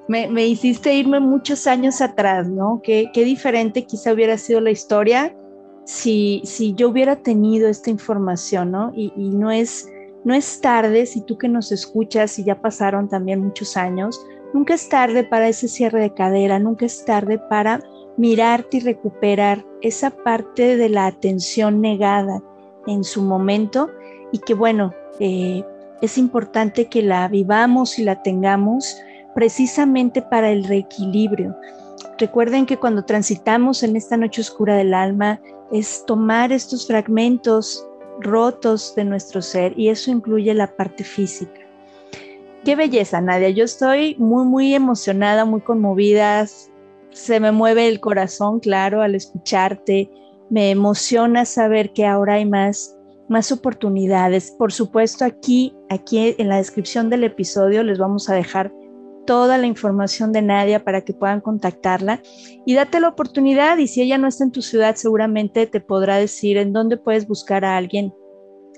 Me, 0.08 0.46
hiciste 0.46 0.94
irme 0.94 1.20
muchos 1.20 1.66
años 1.66 2.00
atrás, 2.00 2.48
¿no? 2.48 2.80
Qué 2.82 3.10
diferente 3.14 3.86
quizá 3.86 4.12
hubiera 4.12 4.38
sido 4.38 4.60
la 4.60 4.70
historia 4.70 5.34
si, 5.84 6.42
si 6.44 6.74
yo 6.74 6.88
hubiera 6.88 7.16
tenido 7.16 7.68
esta 7.68 7.90
información, 7.90 8.70
¿no? 8.70 8.92
Y, 8.94 9.12
no, 9.16 9.50
es, 9.50 9.88
no 10.24 10.34
es 10.34 10.60
tarde, 10.60 11.06
si 11.06 11.20
tú 11.20 11.38
que 11.38 11.48
nos 11.48 11.72
escuchas 11.72 12.38
y 12.38 12.44
ya 12.44 12.60
pasaron 12.60 13.08
también 13.08 13.42
muchos 13.42 13.76
años, 13.76 14.20
Nunca 14.54 14.74
es 14.74 14.88
tarde 14.88 15.24
para 15.24 15.48
ese 15.48 15.66
cierre 15.66 16.00
de 16.00 16.14
cadera, 16.14 16.60
nunca 16.60 16.86
es 16.86 17.04
tarde 17.04 17.40
para 17.50 17.80
mirarte 18.16 18.76
y 18.76 18.80
recuperar 18.80 19.66
esa 19.82 20.10
parte 20.10 20.76
de 20.76 20.88
la 20.88 21.06
atención 21.06 21.80
negada 21.80 22.40
en 22.86 23.02
su 23.02 23.20
momento 23.20 23.90
y 24.30 24.38
que 24.38 24.54
bueno, 24.54 24.94
eh, 25.18 25.64
es 26.00 26.18
importante 26.18 26.86
que 26.86 27.02
la 27.02 27.26
vivamos 27.26 27.98
y 27.98 28.04
la 28.04 28.22
tengamos 28.22 28.96
precisamente 29.34 30.22
para 30.22 30.52
el 30.52 30.62
reequilibrio. 30.62 31.56
Recuerden 32.16 32.64
que 32.64 32.76
cuando 32.76 33.04
transitamos 33.04 33.82
en 33.82 33.96
esta 33.96 34.16
noche 34.16 34.40
oscura 34.40 34.76
del 34.76 34.94
alma 34.94 35.40
es 35.72 36.04
tomar 36.06 36.52
estos 36.52 36.86
fragmentos 36.86 37.86
rotos 38.20 38.94
de 38.94 39.04
nuestro 39.04 39.42
ser 39.42 39.78
y 39.78 39.88
eso 39.88 40.10
incluye 40.10 40.52
la 40.54 40.74
parte 40.76 41.04
física. 41.04 41.60
Qué 42.64 42.76
belleza, 42.76 43.20
Nadia. 43.20 43.50
Yo 43.50 43.64
estoy 43.64 44.16
muy, 44.18 44.44
muy 44.44 44.74
emocionada, 44.74 45.44
muy 45.44 45.60
conmovida. 45.60 46.46
Se 47.10 47.38
me 47.38 47.52
mueve 47.52 47.88
el 47.88 48.00
corazón, 48.00 48.58
claro, 48.60 49.02
al 49.02 49.14
escucharte. 49.14 50.10
Me 50.48 50.70
emociona 50.70 51.44
saber 51.44 51.92
que 51.92 52.06
ahora 52.06 52.34
hay 52.34 52.46
más, 52.46 52.96
más 53.28 53.52
oportunidades. 53.52 54.50
Por 54.52 54.72
supuesto, 54.72 55.26
aquí, 55.26 55.74
aquí 55.90 56.34
en 56.38 56.48
la 56.48 56.56
descripción 56.56 57.10
del 57.10 57.24
episodio 57.24 57.82
les 57.82 57.98
vamos 57.98 58.30
a 58.30 58.34
dejar 58.34 58.72
toda 59.24 59.58
la 59.58 59.66
información 59.66 60.32
de 60.32 60.42
Nadia 60.42 60.84
para 60.84 61.02
que 61.02 61.12
puedan 61.12 61.40
contactarla. 61.40 62.20
Y 62.64 62.74
date 62.74 63.00
la 63.00 63.08
oportunidad 63.08 63.78
y 63.78 63.86
si 63.86 64.02
ella 64.02 64.18
no 64.18 64.28
está 64.28 64.44
en 64.44 64.52
tu 64.52 64.62
ciudad 64.62 64.96
seguramente 64.96 65.66
te 65.66 65.80
podrá 65.80 66.16
decir 66.16 66.56
en 66.56 66.72
dónde 66.72 66.96
puedes 66.96 67.26
buscar 67.26 67.64
a 67.64 67.76
alguien 67.76 68.12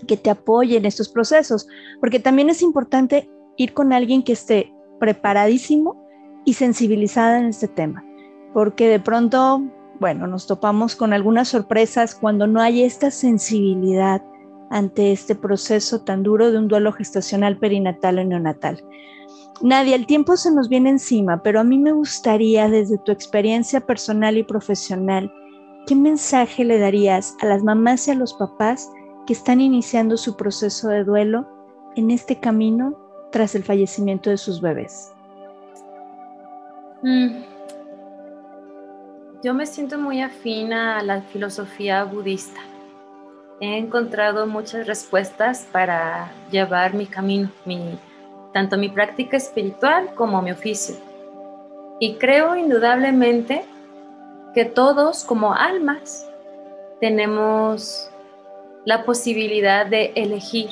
que 0.07 0.17
te 0.17 0.31
apoye 0.31 0.77
en 0.77 0.85
estos 0.85 1.09
procesos, 1.09 1.67
porque 2.01 2.21
también 2.21 2.51
es 2.51 2.63
importante 2.63 3.31
ir 3.57 3.73
con 3.73 3.93
alguien 3.93 4.23
que 4.23 4.33
esté 4.33 4.73
preparadísimo 5.01 6.07
y 6.45 6.55
sensibilizada 6.55 7.39
en 7.39 7.47
este 7.47 7.69
tema, 7.69 8.05
porque 8.53 8.89
de 8.89 9.01
pronto, 9.01 9.63
bueno, 9.99 10.27
nos 10.27 10.47
topamos 10.47 10.97
con 10.97 11.13
algunas 11.13 11.49
sorpresas 11.49 12.15
cuando 12.15 12.47
no 12.47 12.61
hay 12.61 12.83
esta 12.83 13.11
sensibilidad 13.11 14.23
ante 14.71 15.13
este 15.13 15.35
proceso 15.35 16.03
tan 16.03 16.23
duro 16.23 16.51
de 16.51 16.59
un 16.59 16.69
duelo 16.69 16.93
gestacional 16.93 17.59
perinatal 17.59 18.19
o 18.19 18.25
neonatal. 18.25 18.85
Nadia, 19.63 19.97
el 19.97 20.07
tiempo 20.07 20.37
se 20.37 20.51
nos 20.51 20.69
viene 20.69 20.91
encima, 20.91 21.43
pero 21.43 21.61
a 21.61 21.65
mí 21.65 21.79
me 21.79 21.93
gustaría, 21.93 22.69
desde 22.69 22.99
tu 22.99 23.13
experiencia 23.13 23.81
personal 23.81 24.37
y 24.37 24.43
profesional, 24.43 25.33
¿qué 25.87 25.95
mensaje 25.95 26.65
le 26.65 26.79
darías 26.79 27.37
a 27.41 27.47
las 27.47 27.63
mamás 27.63 28.07
y 28.09 28.11
a 28.11 28.15
los 28.15 28.35
papás 28.35 28.91
que 29.27 29.33
están 29.33 29.61
iniciando 29.61 30.17
su 30.17 30.37
proceso 30.37 30.89
de 30.89 31.05
duelo 31.05 31.49
en 31.97 32.11
este 32.11 32.39
camino 32.39 32.97
tras 33.33 33.55
el 33.55 33.65
fallecimiento 33.65 34.31
de 34.31 34.37
sus 34.37 34.61
bebés? 34.61 35.13
Mm. 37.03 37.43
Yo 39.43 39.55
me 39.55 39.67
siento 39.67 39.99
muy 39.99 40.23
afina 40.23 40.99
a 40.99 41.03
la 41.03 41.23
filosofía 41.23 42.05
budista. 42.05 42.61
He 43.61 43.79
encontrado 43.79 44.47
muchas 44.47 44.87
respuestas 44.87 45.67
para 45.73 46.31
llevar 46.51 46.95
mi 46.95 47.07
camino, 47.07 47.51
mi, 47.65 47.99
tanto 48.57 48.79
mi 48.79 48.89
práctica 48.89 49.37
espiritual 49.37 50.15
como 50.15 50.41
mi 50.41 50.51
oficio. 50.51 50.97
Y 52.01 52.15
creo 52.15 52.57
indudablemente 52.57 53.67
que 54.55 54.65
todos 54.65 55.25
como 55.25 55.53
almas 55.53 56.27
tenemos 56.99 58.11
la 58.87 59.05
posibilidad 59.05 59.85
de 59.85 60.13
elegir 60.15 60.71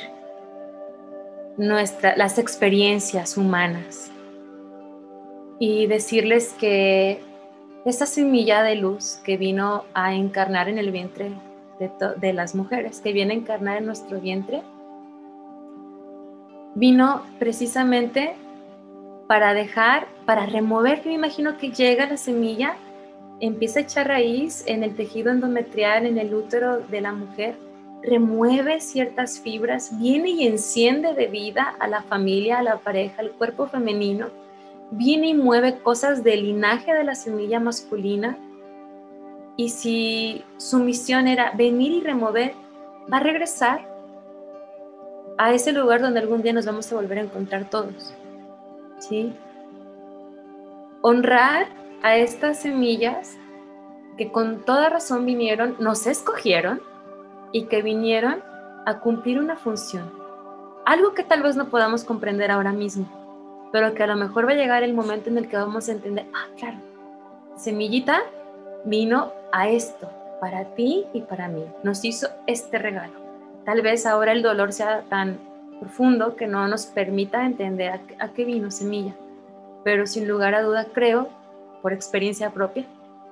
nuestra, 1.58 2.16
las 2.16 2.38
experiencias 2.38 3.36
humanas 3.36 4.10
y 5.58 5.86
decirles 5.86 6.54
que 6.58 7.20
esa 7.84 8.06
semilla 8.06 8.62
de 8.62 8.76
luz 8.76 9.20
que 9.26 9.36
vino 9.36 9.84
a 9.92 10.14
encarnar 10.14 10.70
en 10.70 10.78
el 10.78 10.90
vientre 10.90 11.32
de, 11.78 11.90
de, 12.16 12.32
las 12.32 12.54
mujeres, 12.54 13.02
que 13.02 13.12
viene 13.12 13.34
a 13.34 13.36
encarnar 13.36 13.76
en 13.76 13.84
nuestro 13.84 14.22
vientre, 14.22 14.62
vino 16.74 17.22
precisamente 17.38 18.34
para 19.28 19.54
dejar, 19.54 20.06
para 20.26 20.46
remover, 20.46 21.02
yo 21.02 21.10
imagino 21.10 21.56
que 21.56 21.70
llega 21.70 22.06
la 22.06 22.16
semilla, 22.16 22.76
empieza 23.40 23.78
a 23.78 23.82
echar 23.82 24.08
raíz 24.08 24.64
en 24.66 24.82
el 24.82 24.94
tejido 24.94 25.30
endometrial, 25.30 26.06
en 26.06 26.18
el 26.18 26.34
útero 26.34 26.80
de 26.80 27.00
la 27.00 27.12
mujer, 27.12 27.56
remueve 28.02 28.80
ciertas 28.80 29.40
fibras, 29.40 29.98
viene 29.98 30.30
y 30.30 30.46
enciende 30.46 31.14
de 31.14 31.26
vida 31.26 31.74
a 31.78 31.88
la 31.88 32.02
familia, 32.02 32.58
a 32.58 32.62
la 32.62 32.76
pareja, 32.76 33.22
al 33.22 33.30
cuerpo 33.32 33.66
femenino 33.66 34.28
viene 34.90 35.28
y 35.28 35.34
mueve 35.34 35.78
cosas 35.78 36.22
del 36.22 36.44
linaje 36.44 36.92
de 36.92 37.04
la 37.04 37.14
semilla 37.14 37.60
masculina. 37.60 38.38
Y 39.56 39.68
si 39.70 40.44
su 40.56 40.78
misión 40.78 41.28
era 41.28 41.52
venir 41.52 41.92
y 41.92 42.00
remover, 42.00 42.54
va 43.12 43.18
a 43.18 43.20
regresar 43.20 43.88
a 45.38 45.52
ese 45.52 45.72
lugar 45.72 46.00
donde 46.00 46.20
algún 46.20 46.42
día 46.42 46.52
nos 46.52 46.66
vamos 46.66 46.90
a 46.90 46.94
volver 46.94 47.18
a 47.18 47.22
encontrar 47.22 47.68
todos. 47.68 48.14
¿Sí? 48.98 49.34
Honrar 51.02 51.66
a 52.02 52.16
estas 52.16 52.60
semillas 52.60 53.36
que 54.16 54.30
con 54.30 54.64
toda 54.64 54.88
razón 54.88 55.26
vinieron, 55.26 55.76
nos 55.78 56.06
escogieron 56.06 56.80
y 57.52 57.66
que 57.66 57.82
vinieron 57.82 58.42
a 58.86 59.00
cumplir 59.00 59.40
una 59.40 59.56
función. 59.56 60.10
Algo 60.86 61.14
que 61.14 61.24
tal 61.24 61.42
vez 61.42 61.56
no 61.56 61.68
podamos 61.68 62.04
comprender 62.04 62.50
ahora 62.50 62.72
mismo, 62.72 63.08
pero 63.72 63.94
que 63.94 64.02
a 64.02 64.06
lo 64.06 64.16
mejor 64.16 64.46
va 64.46 64.52
a 64.52 64.56
llegar 64.56 64.82
el 64.82 64.94
momento 64.94 65.30
en 65.30 65.38
el 65.38 65.48
que 65.48 65.56
vamos 65.56 65.88
a 65.88 65.92
entender, 65.92 66.26
ah, 66.34 66.46
claro, 66.58 66.78
semillita 67.56 68.20
vino 68.84 69.32
a 69.52 69.68
esto, 69.68 70.10
para 70.40 70.74
ti 70.74 71.06
y 71.12 71.22
para 71.22 71.48
mí. 71.48 71.64
Nos 71.82 72.04
hizo 72.04 72.28
este 72.46 72.78
regalo. 72.78 73.23
Tal 73.64 73.80
vez 73.80 74.04
ahora 74.04 74.32
el 74.32 74.42
dolor 74.42 74.72
sea 74.72 75.02
tan 75.08 75.38
profundo 75.80 76.36
que 76.36 76.46
no 76.46 76.66
nos 76.68 76.86
permita 76.86 77.46
entender 77.46 78.00
a, 78.18 78.28
qué 78.28 78.44
vino 78.44 78.70
semilla. 78.70 79.14
Pero 79.84 80.06
sin 80.06 80.28
lugar 80.28 80.54
a 80.54 80.62
duda 80.62 80.86
creo, 80.92 81.28
por 81.82 81.92
experiencia 81.92 82.50
propia, 82.50 82.84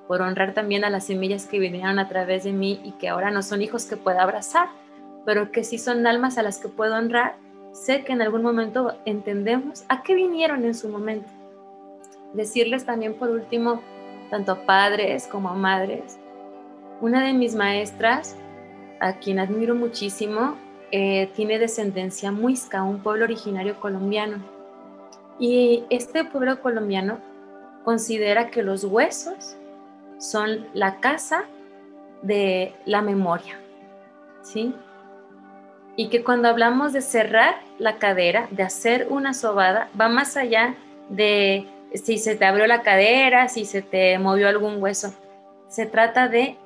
por 0.07 0.21
honrar 0.21 0.53
también 0.53 0.83
a 0.83 0.89
las 0.89 1.05
semillas 1.05 1.45
que 1.45 1.59
vinieron 1.59 1.99
a 1.99 2.09
través 2.09 2.43
de 2.43 2.51
mí 2.51 2.81
y 2.83 2.91
que 2.93 3.09
ahora 3.09 3.31
no 3.31 3.41
son 3.41 3.61
hijos 3.61 3.85
que 3.85 3.97
pueda 3.97 4.23
abrazar, 4.23 4.69
pero 5.25 5.51
que 5.51 5.63
sí 5.63 5.77
son 5.77 6.05
almas 6.05 6.37
a 6.37 6.43
las 6.43 6.59
que 6.59 6.67
puedo 6.67 6.95
honrar, 6.95 7.35
sé 7.71 8.03
que 8.03 8.13
en 8.13 8.21
algún 8.21 8.43
momento 8.43 8.97
entendemos 9.05 9.85
a 9.87 10.03
qué 10.03 10.13
vinieron 10.13 10.65
en 10.65 10.75
su 10.75 10.89
momento. 10.89 11.29
Decirles 12.33 12.85
también 12.85 13.13
por 13.13 13.29
último, 13.29 13.81
tanto 14.29 14.51
a 14.51 14.65
padres 14.65 15.27
como 15.27 15.49
a 15.49 15.53
madres, 15.53 16.19
una 17.01 17.25
de 17.25 17.33
mis 17.33 17.55
maestras, 17.55 18.35
a 19.03 19.19
quien 19.19 19.37
admiro 19.39 19.75
muchísimo, 19.75 20.55
eh, 20.91 21.29
tiene 21.35 21.59
descendencia 21.59 22.31
muisca, 22.31 22.83
un 22.83 23.03
pueblo 23.03 23.25
originario 23.25 23.79
colombiano. 23.79 24.37
Y 25.39 25.83
este 25.89 26.23
pueblo 26.23 26.61
colombiano 26.61 27.19
considera 27.83 28.49
que 28.49 28.63
los 28.63 28.85
huesos 28.85 29.57
son 30.19 30.67
la 30.73 31.01
casa 31.01 31.43
de 32.21 32.73
la 32.85 33.01
memoria, 33.01 33.59
¿sí? 34.41 34.73
Y 35.97 36.07
que 36.07 36.23
cuando 36.23 36.47
hablamos 36.47 36.93
de 36.93 37.01
cerrar 37.01 37.55
la 37.79 37.97
cadera, 37.97 38.47
de 38.51 38.63
hacer 38.63 39.07
una 39.09 39.33
sobada, 39.33 39.89
va 39.99 40.07
más 40.07 40.37
allá 40.37 40.75
de 41.09 41.67
si 41.93 42.17
se 42.17 42.37
te 42.37 42.45
abrió 42.45 42.67
la 42.67 42.81
cadera, 42.83 43.49
si 43.49 43.65
se 43.65 43.81
te 43.81 44.17
movió 44.17 44.47
algún 44.47 44.81
hueso. 44.81 45.13
Se 45.67 45.85
trata 45.85 46.29
de 46.29 46.57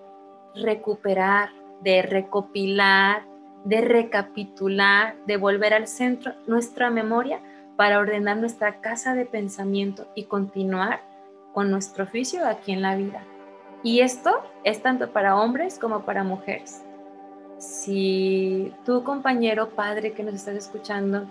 recuperar, 0.53 1.49
de 1.81 2.01
recopilar, 2.01 3.23
de 3.63 3.81
recapitular, 3.81 5.15
de 5.25 5.37
volver 5.37 5.73
al 5.73 5.87
centro 5.87 6.33
nuestra 6.47 6.89
memoria 6.89 7.41
para 7.75 7.99
ordenar 7.99 8.37
nuestra 8.37 8.81
casa 8.81 9.13
de 9.13 9.25
pensamiento 9.25 10.07
y 10.15 10.23
continuar 10.23 11.01
con 11.53 11.71
nuestro 11.71 12.03
oficio 12.03 12.45
aquí 12.47 12.71
en 12.71 12.81
la 12.81 12.95
vida. 12.95 13.23
Y 13.83 14.01
esto 14.01 14.41
es 14.63 14.81
tanto 14.81 15.11
para 15.11 15.37
hombres 15.37 15.79
como 15.79 16.01
para 16.01 16.23
mujeres. 16.23 16.83
Si 17.57 18.73
tu 18.85 19.03
compañero 19.03 19.69
padre 19.69 20.13
que 20.13 20.23
nos 20.23 20.35
estás 20.35 20.55
escuchando, 20.55 21.25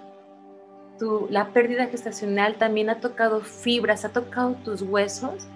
tu, 0.98 1.26
la 1.30 1.48
pérdida 1.48 1.86
gestacional 1.86 2.56
también 2.56 2.90
ha 2.90 3.00
tocado 3.00 3.40
fibras, 3.40 4.04
ha 4.04 4.08
tocado 4.10 4.54
tus 4.64 4.82
huesos, 4.82 5.46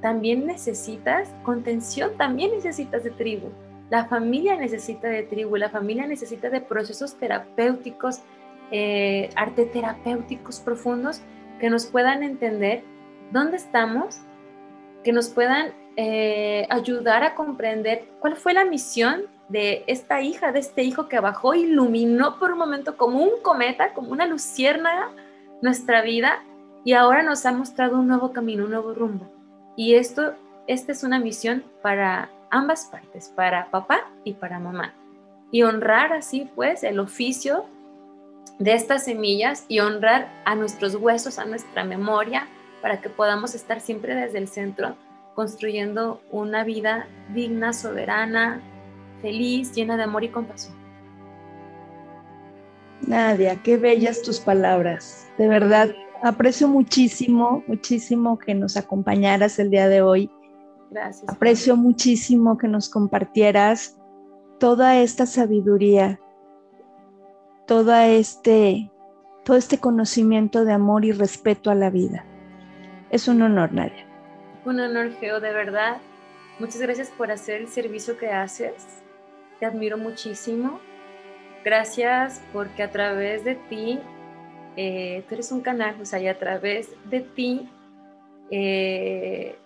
también 0.00 0.46
necesitas 0.46 1.34
contención, 1.42 2.16
también 2.16 2.52
necesitas 2.52 3.04
de 3.04 3.10
tribu. 3.10 3.48
La 3.90 4.06
familia 4.06 4.56
necesita 4.56 5.08
de 5.08 5.22
tribu, 5.22 5.56
la 5.56 5.70
familia 5.70 6.06
necesita 6.06 6.50
de 6.50 6.60
procesos 6.60 7.14
terapéuticos, 7.14 8.20
eh, 8.70 9.30
arte 9.36 9.66
terapéuticos 9.66 10.60
profundos 10.60 11.20
que 11.60 11.70
nos 11.70 11.86
puedan 11.86 12.22
entender 12.22 12.82
dónde 13.30 13.56
estamos, 13.56 14.20
que 15.02 15.12
nos 15.12 15.28
puedan 15.28 15.72
eh, 15.96 16.66
ayudar 16.70 17.22
a 17.22 17.34
comprender 17.34 18.08
cuál 18.20 18.36
fue 18.36 18.54
la 18.54 18.64
misión 18.64 19.22
de 19.48 19.84
esta 19.86 20.22
hija, 20.22 20.50
de 20.50 20.60
este 20.60 20.82
hijo 20.82 21.08
que 21.08 21.20
bajó, 21.20 21.54
iluminó 21.54 22.38
por 22.38 22.52
un 22.52 22.58
momento 22.58 22.96
como 22.96 23.20
un 23.22 23.42
cometa, 23.42 23.92
como 23.92 24.10
una 24.10 24.26
luciérnaga 24.26 25.10
nuestra 25.60 26.02
vida 26.02 26.42
y 26.84 26.94
ahora 26.94 27.22
nos 27.22 27.46
ha 27.46 27.52
mostrado 27.52 27.98
un 27.98 28.08
nuevo 28.08 28.32
camino, 28.32 28.64
un 28.64 28.70
nuevo 28.70 28.94
rumbo. 28.94 29.30
Y 29.76 29.94
esto, 29.94 30.34
esta 30.66 30.92
es 30.92 31.02
una 31.04 31.18
misión 31.18 31.64
para 31.82 32.30
ambas 32.54 32.86
partes, 32.86 33.32
para 33.34 33.70
papá 33.70 34.10
y 34.22 34.34
para 34.34 34.60
mamá. 34.60 34.94
Y 35.50 35.62
honrar 35.62 36.12
así 36.12 36.48
pues 36.54 36.84
el 36.84 37.00
oficio 37.00 37.66
de 38.58 38.74
estas 38.74 39.04
semillas 39.04 39.66
y 39.68 39.80
honrar 39.80 40.28
a 40.44 40.54
nuestros 40.54 40.94
huesos, 40.94 41.38
a 41.38 41.44
nuestra 41.44 41.84
memoria, 41.84 42.46
para 42.80 43.00
que 43.00 43.08
podamos 43.08 43.54
estar 43.54 43.80
siempre 43.80 44.14
desde 44.14 44.38
el 44.38 44.48
centro 44.48 44.96
construyendo 45.34 46.22
una 46.30 46.62
vida 46.62 47.08
digna, 47.34 47.72
soberana, 47.72 48.60
feliz, 49.20 49.72
llena 49.74 49.96
de 49.96 50.04
amor 50.04 50.22
y 50.22 50.28
compasión. 50.28 50.76
Nadia, 53.06 53.60
qué 53.62 53.76
bellas 53.76 54.22
tus 54.22 54.38
palabras. 54.38 55.26
De 55.38 55.48
verdad, 55.48 55.90
aprecio 56.22 56.68
muchísimo, 56.68 57.64
muchísimo 57.66 58.38
que 58.38 58.54
nos 58.54 58.76
acompañaras 58.76 59.58
el 59.58 59.70
día 59.70 59.88
de 59.88 60.02
hoy. 60.02 60.30
Gracias. 60.90 61.28
Aprecio 61.28 61.76
muchísimo 61.76 62.56
que 62.58 62.68
nos 62.68 62.88
compartieras 62.88 63.98
toda 64.58 64.96
esta 65.00 65.26
sabiduría, 65.26 66.20
toda 67.66 68.08
este, 68.08 68.90
todo 69.44 69.56
este 69.56 69.78
conocimiento 69.78 70.64
de 70.64 70.72
amor 70.72 71.04
y 71.04 71.12
respeto 71.12 71.70
a 71.70 71.74
la 71.74 71.90
vida. 71.90 72.24
Es 73.10 73.28
un 73.28 73.42
honor, 73.42 73.72
Nadia. 73.72 74.06
Un 74.64 74.80
honor, 74.80 75.12
Geo, 75.20 75.40
de 75.40 75.52
verdad. 75.52 75.98
Muchas 76.58 76.80
gracias 76.80 77.10
por 77.10 77.30
hacer 77.30 77.60
el 77.60 77.68
servicio 77.68 78.16
que 78.16 78.30
haces. 78.30 79.02
Te 79.58 79.66
admiro 79.66 79.98
muchísimo. 79.98 80.80
Gracias 81.64 82.42
porque 82.52 82.82
a 82.82 82.90
través 82.90 83.44
de 83.44 83.54
ti, 83.54 84.00
eh, 84.76 85.24
tú 85.28 85.34
eres 85.34 85.50
un 85.52 85.60
canal, 85.60 85.96
o 86.00 86.04
sea, 86.04 86.20
y 86.20 86.28
a 86.28 86.38
través 86.38 86.90
de 87.10 87.20
ti, 87.20 87.68
eh, 88.50 89.56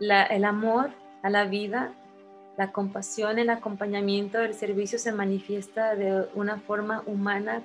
el 0.00 0.44
amor 0.44 0.90
a 1.22 1.30
la 1.30 1.44
vida, 1.44 1.92
la 2.56 2.72
compasión, 2.72 3.38
el 3.38 3.50
acompañamiento, 3.50 4.40
el 4.40 4.54
servicio 4.54 4.98
se 4.98 5.12
manifiesta 5.12 5.94
de 5.94 6.26
una 6.34 6.58
forma 6.58 7.02
humana, 7.06 7.62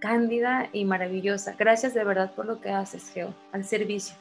cándida 0.00 0.68
y 0.72 0.84
maravillosa. 0.84 1.54
Gracias 1.58 1.94
de 1.94 2.04
verdad 2.04 2.32
por 2.34 2.46
lo 2.46 2.60
que 2.60 2.70
haces, 2.70 3.10
Geo, 3.10 3.34
al 3.52 3.64
servicio. 3.64 4.16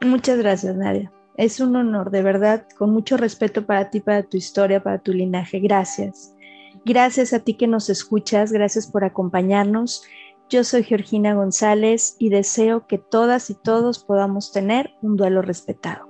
Muchas 0.00 0.38
gracias, 0.38 0.76
Nadia. 0.76 1.10
Es 1.36 1.60
un 1.60 1.74
honor, 1.76 2.10
de 2.10 2.22
verdad, 2.22 2.66
con 2.76 2.90
mucho 2.90 3.16
respeto 3.16 3.64
para 3.64 3.90
ti, 3.90 4.00
para 4.00 4.22
tu 4.22 4.36
historia, 4.36 4.82
para 4.82 4.98
tu 4.98 5.12
linaje. 5.12 5.58
Gracias. 5.60 6.34
Gracias 6.84 7.32
a 7.32 7.40
ti 7.40 7.54
que 7.54 7.66
nos 7.66 7.90
escuchas, 7.90 8.52
gracias 8.52 8.86
por 8.86 9.04
acompañarnos. 9.04 10.02
Yo 10.48 10.64
soy 10.64 10.82
Georgina 10.82 11.34
González 11.34 12.16
y 12.18 12.28
deseo 12.28 12.86
que 12.86 12.98
todas 12.98 13.50
y 13.50 13.54
todos 13.54 14.02
podamos 14.02 14.52
tener 14.52 14.90
un 15.00 15.16
duelo 15.16 15.42
respetado. 15.42 16.09